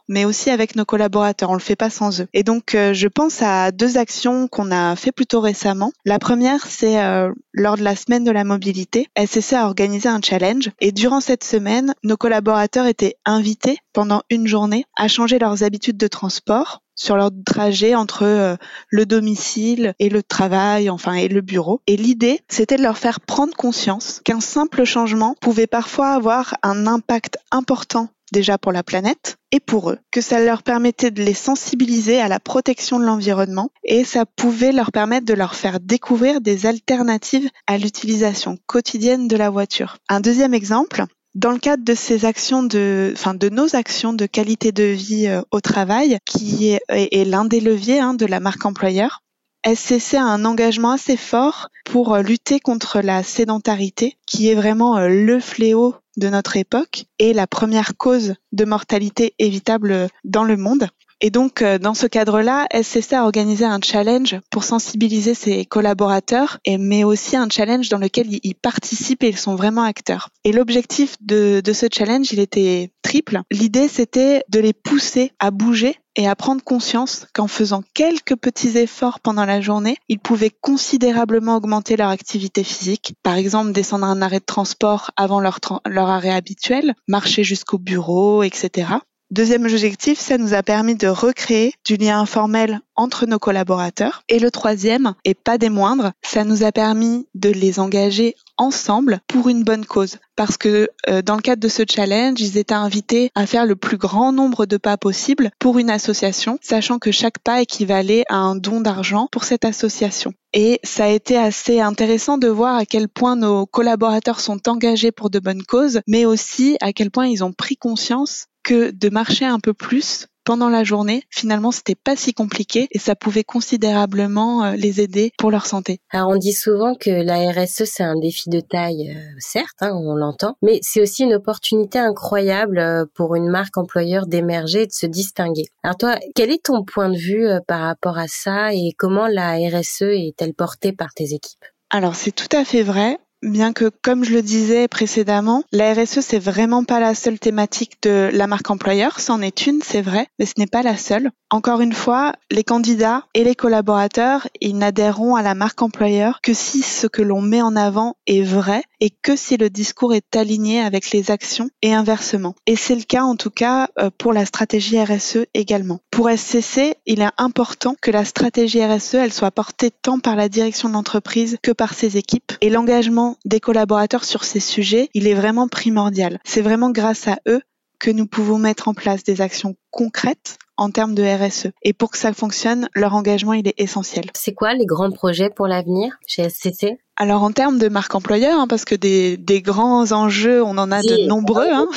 mais 0.08 0.24
aussi 0.24 0.50
avec 0.50 0.76
nos 0.76 0.84
collaborateurs. 0.84 1.50
On 1.50 1.54
le 1.54 1.60
fait 1.60 1.76
pas 1.76 1.90
sans 1.90 2.20
eux. 2.20 2.28
Et 2.32 2.42
donc, 2.42 2.74
euh, 2.74 2.92
je 2.92 3.08
pense 3.08 3.42
à 3.42 3.70
deux 3.70 3.98
actions 3.98 4.48
qu'on 4.48 4.70
a 4.70 4.96
fait 4.96 5.12
plutôt 5.12 5.40
récemment. 5.40 5.92
La 6.04 6.18
première, 6.18 6.66
c'est 6.66 7.00
euh, 7.02 7.32
lors 7.52 7.76
de 7.76 7.82
la 7.82 7.96
semaine 7.96 8.24
de 8.24 8.30
la 8.30 8.44
mobilité, 8.44 9.08
SCC 9.16 9.54
a 9.54 9.66
organisé 9.66 10.08
un 10.08 10.20
challenge. 10.22 10.70
Et 10.80 10.92
durant 10.92 11.20
cette 11.20 11.44
semaine, 11.44 11.94
nos 12.02 12.16
collaborateurs 12.16 12.86
étaient 12.86 13.16
invités 13.24 13.78
pendant 13.92 14.22
une 14.30 14.46
journée 14.46 14.84
à 14.96 15.08
changer 15.08 15.38
leurs 15.38 15.62
habitudes 15.62 15.96
de 15.96 16.08
transport 16.08 16.82
sur 16.98 17.16
leur 17.16 17.30
trajet 17.46 17.94
entre 17.94 18.24
euh, 18.24 18.56
le 18.90 19.06
domicile 19.06 19.94
et 19.98 20.08
le 20.08 20.22
travail, 20.22 20.90
enfin, 20.90 21.14
et 21.14 21.28
le 21.28 21.40
bureau. 21.40 21.80
Et 21.86 21.96
l'idée, 21.96 22.40
c'était 22.48 22.76
de 22.76 22.82
leur 22.82 22.98
faire 22.98 23.20
prendre 23.20 23.54
conscience 23.54 24.20
qu'un 24.24 24.40
simple 24.40 24.84
changement 24.84 25.36
pouvait 25.40 25.68
parfois 25.68 26.08
avoir 26.08 26.56
un 26.62 26.86
impact 26.86 27.38
important 27.52 28.08
déjà 28.32 28.58
pour 28.58 28.72
la 28.72 28.82
planète 28.82 29.36
et 29.52 29.60
pour 29.60 29.90
eux, 29.90 29.98
que 30.10 30.20
ça 30.20 30.40
leur 30.40 30.62
permettait 30.62 31.10
de 31.10 31.22
les 31.22 31.34
sensibiliser 31.34 32.20
à 32.20 32.28
la 32.28 32.40
protection 32.40 32.98
de 32.98 33.04
l'environnement 33.04 33.70
et 33.84 34.04
ça 34.04 34.26
pouvait 34.26 34.72
leur 34.72 34.92
permettre 34.92 35.26
de 35.26 35.34
leur 35.34 35.54
faire 35.54 35.80
découvrir 35.80 36.40
des 36.40 36.66
alternatives 36.66 37.48
à 37.66 37.78
l'utilisation 37.78 38.58
quotidienne 38.66 39.28
de 39.28 39.36
la 39.36 39.50
voiture. 39.50 39.96
Un 40.08 40.20
deuxième 40.20 40.54
exemple, 40.54 41.04
dans 41.34 41.52
le 41.52 41.58
cadre 41.58 41.84
de 41.84 41.94
ces 41.94 42.24
actions 42.24 42.62
de, 42.62 43.12
enfin 43.14 43.34
de 43.34 43.48
nos 43.48 43.76
actions 43.76 44.12
de 44.12 44.26
qualité 44.26 44.72
de 44.72 44.84
vie 44.84 45.28
euh, 45.28 45.42
au 45.50 45.60
travail, 45.60 46.18
qui 46.24 46.70
est, 46.70 47.24
l'un 47.24 47.44
des 47.44 47.60
leviers 47.60 48.00
hein, 48.00 48.14
de 48.14 48.26
la 48.26 48.40
marque 48.40 48.64
employeur, 48.64 49.20
SCC 49.66 50.14
a 50.14 50.24
un 50.24 50.44
engagement 50.44 50.92
assez 50.92 51.16
fort 51.16 51.68
pour 51.84 52.14
euh, 52.14 52.22
lutter 52.22 52.60
contre 52.60 53.00
la 53.00 53.22
sédentarité, 53.22 54.16
qui 54.26 54.48
est 54.48 54.54
vraiment 54.54 54.96
euh, 54.96 55.08
le 55.08 55.40
fléau 55.40 55.96
de 56.16 56.28
notre 56.28 56.56
époque 56.56 57.06
et 57.18 57.32
la 57.32 57.46
première 57.46 57.96
cause 57.96 58.34
de 58.52 58.64
mortalité 58.64 59.34
évitable 59.38 60.08
dans 60.24 60.44
le 60.44 60.56
monde. 60.56 60.88
Et 61.20 61.30
donc, 61.30 61.62
euh, 61.62 61.78
dans 61.78 61.94
ce 61.94 62.06
cadre-là, 62.06 62.66
SCC 62.72 63.14
a 63.14 63.24
organisé 63.24 63.64
un 63.64 63.80
challenge 63.82 64.36
pour 64.50 64.62
sensibiliser 64.64 65.34
ses 65.34 65.64
collaborateurs, 65.64 66.58
mais 66.66 67.02
aussi 67.02 67.36
un 67.36 67.48
challenge 67.48 67.88
dans 67.88 67.98
lequel 67.98 68.26
ils, 68.30 68.54
participent 68.54 69.24
et 69.24 69.28
ils 69.28 69.36
sont 69.36 69.56
vraiment 69.56 69.82
acteurs. 69.82 70.30
Et 70.44 70.52
l'objectif 70.52 71.16
de, 71.20 71.60
de 71.64 71.72
ce 71.72 71.86
challenge, 71.92 72.32
il 72.32 72.40
était 72.40 72.92
triple. 73.02 73.40
L'idée, 73.50 73.88
c'était 73.88 74.42
de 74.48 74.60
les 74.60 74.72
pousser 74.72 75.32
à 75.38 75.50
bouger 75.50 75.96
et 76.18 76.26
à 76.26 76.34
prendre 76.34 76.62
conscience 76.64 77.26
qu'en 77.32 77.46
faisant 77.46 77.82
quelques 77.94 78.36
petits 78.36 78.76
efforts 78.76 79.20
pendant 79.20 79.44
la 79.44 79.60
journée, 79.60 79.96
ils 80.08 80.18
pouvaient 80.18 80.50
considérablement 80.50 81.56
augmenter 81.56 81.96
leur 81.96 82.10
activité 82.10 82.64
physique. 82.64 83.14
Par 83.22 83.36
exemple, 83.36 83.72
descendre 83.72 84.04
un 84.04 84.20
arrêt 84.20 84.40
de 84.40 84.44
transport 84.44 85.12
avant 85.16 85.40
leur, 85.40 85.60
leur 85.86 86.08
arrêt 86.08 86.30
habituel, 86.30 86.94
marcher 87.06 87.44
jusqu'au 87.44 87.78
bureau, 87.78 88.42
etc. 88.42 88.88
Deuxième 89.30 89.66
objectif, 89.66 90.18
ça 90.18 90.38
nous 90.38 90.54
a 90.54 90.62
permis 90.62 90.94
de 90.94 91.06
recréer 91.06 91.74
du 91.84 91.96
lien 91.96 92.18
informel 92.18 92.80
entre 92.96 93.26
nos 93.26 93.38
collaborateurs. 93.38 94.22
Et 94.30 94.38
le 94.38 94.50
troisième, 94.50 95.14
et 95.26 95.34
pas 95.34 95.58
des 95.58 95.68
moindres, 95.68 96.12
ça 96.22 96.44
nous 96.44 96.64
a 96.64 96.72
permis 96.72 97.26
de 97.34 97.50
les 97.50 97.78
engager 97.78 98.36
ensemble 98.56 99.20
pour 99.28 99.50
une 99.50 99.64
bonne 99.64 99.84
cause. 99.84 100.16
Parce 100.34 100.56
que 100.56 100.88
euh, 101.10 101.20
dans 101.20 101.36
le 101.36 101.42
cadre 101.42 101.60
de 101.60 101.68
ce 101.68 101.82
challenge, 101.86 102.40
ils 102.40 102.56
étaient 102.56 102.72
invités 102.72 103.30
à 103.34 103.44
faire 103.44 103.66
le 103.66 103.76
plus 103.76 103.98
grand 103.98 104.32
nombre 104.32 104.64
de 104.64 104.78
pas 104.78 104.96
possible 104.96 105.50
pour 105.58 105.78
une 105.78 105.90
association, 105.90 106.58
sachant 106.62 106.98
que 106.98 107.12
chaque 107.12 107.38
pas 107.38 107.60
équivalait 107.60 108.24
à 108.30 108.36
un 108.36 108.56
don 108.56 108.80
d'argent 108.80 109.28
pour 109.30 109.44
cette 109.44 109.66
association. 109.66 110.32
Et 110.54 110.80
ça 110.84 111.04
a 111.04 111.08
été 111.08 111.36
assez 111.36 111.80
intéressant 111.80 112.38
de 112.38 112.48
voir 112.48 112.76
à 112.76 112.86
quel 112.86 113.08
point 113.08 113.36
nos 113.36 113.66
collaborateurs 113.66 114.40
sont 114.40 114.70
engagés 114.70 115.12
pour 115.12 115.28
de 115.28 115.38
bonnes 115.38 115.64
causes, 115.64 116.00
mais 116.06 116.24
aussi 116.24 116.78
à 116.80 116.94
quel 116.94 117.10
point 117.10 117.26
ils 117.26 117.44
ont 117.44 117.52
pris 117.52 117.76
conscience 117.76 118.46
que 118.68 118.90
de 118.90 119.08
marcher 119.08 119.46
un 119.46 119.60
peu 119.60 119.72
plus 119.72 120.26
pendant 120.44 120.68
la 120.68 120.84
journée, 120.84 121.22
finalement, 121.30 121.72
c'était 121.72 121.94
pas 121.94 122.16
si 122.16 122.34
compliqué 122.34 122.86
et 122.90 122.98
ça 122.98 123.14
pouvait 123.14 123.42
considérablement 123.44 124.62
euh, 124.62 124.76
les 124.76 125.00
aider 125.00 125.32
pour 125.38 125.50
leur 125.50 125.64
santé. 125.64 126.00
Alors, 126.10 126.28
on 126.28 126.36
dit 126.36 126.52
souvent 126.52 126.94
que 126.94 127.08
la 127.08 127.50
RSE, 127.50 127.84
c'est 127.84 128.02
un 128.02 128.18
défi 128.18 128.50
de 128.50 128.60
taille, 128.60 129.14
euh, 129.16 129.20
certes, 129.38 129.78
hein, 129.80 129.92
on 129.94 130.14
l'entend, 130.14 130.56
mais 130.60 130.80
c'est 130.82 131.00
aussi 131.00 131.22
une 131.22 131.34
opportunité 131.34 131.98
incroyable 131.98 132.78
euh, 132.78 133.06
pour 133.14 133.36
une 133.36 133.48
marque 133.48 133.78
employeur 133.78 134.26
d'émerger 134.26 134.82
et 134.82 134.86
de 134.86 134.92
se 134.92 135.06
distinguer. 135.06 135.64
Alors 135.82 135.96
toi, 135.96 136.16
quel 136.34 136.50
est 136.50 136.64
ton 136.64 136.84
point 136.84 137.08
de 137.08 137.16
vue 137.16 137.48
par 137.66 137.80
rapport 137.80 138.18
à 138.18 138.28
ça 138.28 138.74
et 138.74 138.92
comment 138.98 139.28
la 139.28 139.54
RSE 139.54 140.02
est-elle 140.02 140.52
portée 140.52 140.92
par 140.92 141.14
tes 141.14 141.32
équipes? 141.32 141.64
Alors 141.88 142.14
c'est 142.14 142.32
tout 142.32 142.54
à 142.54 142.66
fait 142.66 142.82
vrai 142.82 143.18
bien 143.42 143.72
que, 143.72 143.90
comme 144.02 144.24
je 144.24 144.32
le 144.32 144.42
disais 144.42 144.88
précédemment, 144.88 145.62
la 145.72 145.92
RSE, 145.94 146.20
c'est 146.20 146.38
vraiment 146.38 146.84
pas 146.84 147.00
la 147.00 147.14
seule 147.14 147.38
thématique 147.38 148.02
de 148.02 148.30
la 148.32 148.46
marque 148.46 148.70
employeur. 148.70 149.20
C'en 149.20 149.40
est 149.42 149.66
une, 149.66 149.80
c'est 149.82 150.02
vrai, 150.02 150.26
mais 150.38 150.46
ce 150.46 150.54
n'est 150.58 150.66
pas 150.66 150.82
la 150.82 150.96
seule. 150.96 151.30
Encore 151.50 151.80
une 151.80 151.94
fois, 151.94 152.34
les 152.50 152.64
candidats 152.64 153.24
et 153.34 153.44
les 153.44 153.54
collaborateurs, 153.54 154.48
ils 154.60 154.76
n'adhéreront 154.76 155.34
à 155.34 155.42
la 155.42 155.54
marque 155.54 155.80
employeur 155.80 156.40
que 156.42 156.52
si 156.52 156.82
ce 156.82 157.06
que 157.06 157.22
l'on 157.22 157.40
met 157.40 157.62
en 157.62 157.74
avant 157.74 158.16
est 158.26 158.42
vrai 158.42 158.82
et 159.00 159.10
que 159.10 159.36
si 159.36 159.56
le 159.56 159.70
discours 159.70 160.14
est 160.14 160.36
aligné 160.36 160.80
avec 160.80 161.10
les 161.10 161.30
actions 161.30 161.70
et 161.80 161.94
inversement. 161.94 162.54
Et 162.66 162.76
c'est 162.76 162.96
le 162.96 163.02
cas, 163.02 163.22
en 163.22 163.36
tout 163.36 163.50
cas, 163.50 163.88
euh, 163.98 164.10
pour 164.16 164.32
la 164.32 164.44
stratégie 164.44 165.02
RSE 165.02 165.46
également. 165.54 166.00
Pour 166.18 166.30
SCC, 166.30 166.96
il 167.06 167.20
est 167.20 167.30
important 167.38 167.94
que 168.02 168.10
la 168.10 168.24
stratégie 168.24 168.84
RSE, 168.84 169.14
elle 169.14 169.32
soit 169.32 169.52
portée 169.52 169.92
tant 169.92 170.18
par 170.18 170.34
la 170.34 170.48
direction 170.48 170.88
de 170.88 170.94
l'entreprise 170.94 171.58
que 171.62 171.70
par 171.70 171.94
ses 171.94 172.16
équipes. 172.16 172.54
Et 172.60 172.70
l'engagement 172.70 173.36
des 173.44 173.60
collaborateurs 173.60 174.24
sur 174.24 174.42
ces 174.42 174.58
sujets, 174.58 175.10
il 175.14 175.28
est 175.28 175.34
vraiment 175.34 175.68
primordial. 175.68 176.40
C'est 176.42 176.60
vraiment 176.60 176.90
grâce 176.90 177.28
à 177.28 177.38
eux 177.46 177.62
que 178.00 178.10
nous 178.10 178.26
pouvons 178.26 178.58
mettre 178.58 178.88
en 178.88 178.94
place 178.94 179.22
des 179.22 179.40
actions 179.40 179.76
concrètes 179.92 180.58
en 180.78 180.90
termes 180.90 181.14
de 181.14 181.22
RSE. 181.22 181.68
Et 181.82 181.92
pour 181.92 182.10
que 182.10 182.18
ça 182.18 182.32
fonctionne, 182.32 182.88
leur 182.94 183.14
engagement, 183.14 183.52
il 183.52 183.68
est 183.68 183.78
essentiel. 183.78 184.26
C'est 184.34 184.54
quoi 184.54 184.72
les 184.74 184.86
grands 184.86 185.10
projets 185.10 185.50
pour 185.50 185.66
l'avenir 185.66 186.14
chez 186.26 186.48
SCC 186.48 186.98
Alors 187.16 187.42
en 187.42 187.50
termes 187.50 187.78
de 187.78 187.88
marque 187.88 188.14
employeur, 188.14 188.58
hein, 188.58 188.66
parce 188.68 188.84
que 188.84 188.94
des, 188.94 189.62
grands 189.62 190.12
enjeux, 190.12 190.62
on 190.62 190.78
en 190.78 190.90
a 190.90 191.02
de 191.02 191.26
nombreux. 191.26 191.68
Hein. 191.70 191.88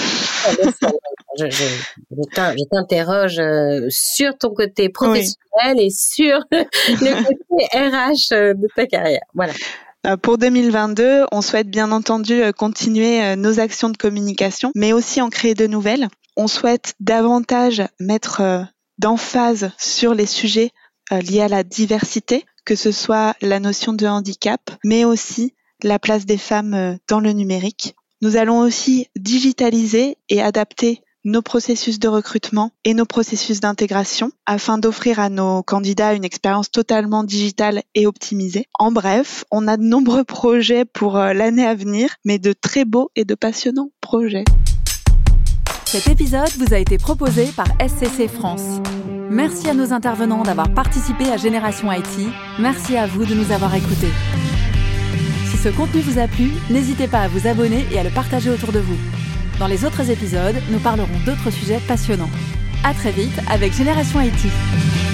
Je, 1.38 1.50
je, 1.50 2.66
t'interroge 2.70 3.40
euh, 3.40 3.88
sur 3.90 4.38
ton 4.38 4.50
côté 4.54 4.90
professionnel 4.90 5.78
et 5.78 5.90
sur 5.90 6.40
le 6.52 7.24
côté 7.24 7.68
RH 7.74 8.34
euh, 8.34 8.54
de 8.54 8.68
ta 8.76 8.86
carrière. 8.86 9.22
Voilà. 9.34 9.54
Euh, 10.08 10.18
pour 10.18 10.38
2022, 10.38 11.26
on 11.32 11.42
souhaite 11.42 11.70
bien 11.70 11.92
entendu 11.92 12.42
continuer 12.58 13.36
nos 13.36 13.60
actions 13.60 13.90
de 13.90 13.98
communication, 13.98 14.72
mais 14.76 14.94
aussi 14.94 15.22
en 15.22 15.30
créer 15.30 15.54
de 15.54 15.68
nouvelles. 15.68 16.08
On 16.36 16.48
souhaite 16.48 16.96
davantage 17.00 17.84
mettre 18.00 18.66
d'emphase 19.02 19.72
sur 19.78 20.14
les 20.14 20.28
sujets 20.28 20.70
liés 21.12 21.42
à 21.42 21.48
la 21.48 21.64
diversité, 21.64 22.46
que 22.64 22.76
ce 22.76 22.92
soit 22.92 23.36
la 23.42 23.60
notion 23.60 23.92
de 23.92 24.06
handicap, 24.06 24.62
mais 24.86 25.04
aussi 25.04 25.56
la 25.84 26.00
place 26.00 26.26
des 26.26 26.38
femmes 26.38 26.98
dans 27.10 27.20
le 27.20 27.34
numérique. 27.34 27.96
Nous 28.22 28.38
allons 28.38 28.60
aussi 28.60 29.08
digitaliser 29.18 30.18
et 30.30 30.42
adapter 30.42 31.02
nos 31.24 31.42
processus 31.42 32.00
de 32.00 32.08
recrutement 32.08 32.72
et 32.84 32.94
nos 32.94 33.06
processus 33.06 33.60
d'intégration 33.60 34.32
afin 34.46 34.78
d'offrir 34.78 35.20
à 35.20 35.30
nos 35.30 35.64
candidats 35.64 36.14
une 36.14 36.24
expérience 36.24 36.72
totalement 36.72 37.24
digitale 37.24 37.82
et 37.96 38.08
optimisée. 38.08 38.66
En 38.80 38.92
bref, 38.92 39.44
on 39.52 39.68
a 39.68 39.78
de 39.78 39.84
nombreux 39.84 40.24
projets 40.24 40.86
pour 40.86 41.18
euh, 41.18 41.34
l'année 41.34 41.66
à 41.66 41.76
venir, 41.76 42.16
mais 42.26 42.40
de 42.40 42.54
très 42.54 42.86
beaux 42.86 43.12
et 43.16 43.26
de 43.26 43.36
passionnants 43.36 43.92
projets. 44.02 44.46
Cet 45.92 46.08
épisode 46.08 46.48
vous 46.58 46.74
a 46.74 46.78
été 46.78 46.98
proposé 46.98 47.48
par 47.48 47.68
SCC 47.86 48.30
France. 48.30 48.80
Merci 49.30 49.68
à 49.68 49.74
nos 49.74 49.92
intervenants 49.92 50.42
d'avoir 50.42 50.74
participé 50.74 51.30
à 51.30 51.36
Génération 51.36 51.92
IT. 51.92 52.30
Merci 52.60 52.96
à 52.96 53.08
vous 53.08 53.26
de 53.26 53.36
nous 53.36 53.52
avoir 53.52 53.76
écoutés. 53.76 54.08
Si 55.48 55.58
ce 55.58 55.68
contenu 55.68 56.00
vous 56.00 56.18
a 56.18 56.30
plu, 56.30 56.52
n'hésitez 56.70 57.10
pas 57.10 57.20
à 57.20 57.28
vous 57.28 57.46
abonner 57.46 57.86
et 57.92 58.00
à 58.00 58.04
le 58.04 58.10
partager 58.10 58.50
autour 58.50 58.72
de 58.72 58.80
vous. 58.80 58.98
Dans 59.60 59.68
les 59.68 59.84
autres 59.84 60.10
épisodes, 60.10 60.56
nous 60.72 60.80
parlerons 60.80 61.10
d'autres 61.26 61.52
sujets 61.52 61.82
passionnants. 61.86 62.32
À 62.86 62.94
très 62.94 63.12
vite 63.12 63.38
avec 63.50 63.74
Génération 63.74 64.22
IT. 64.22 65.11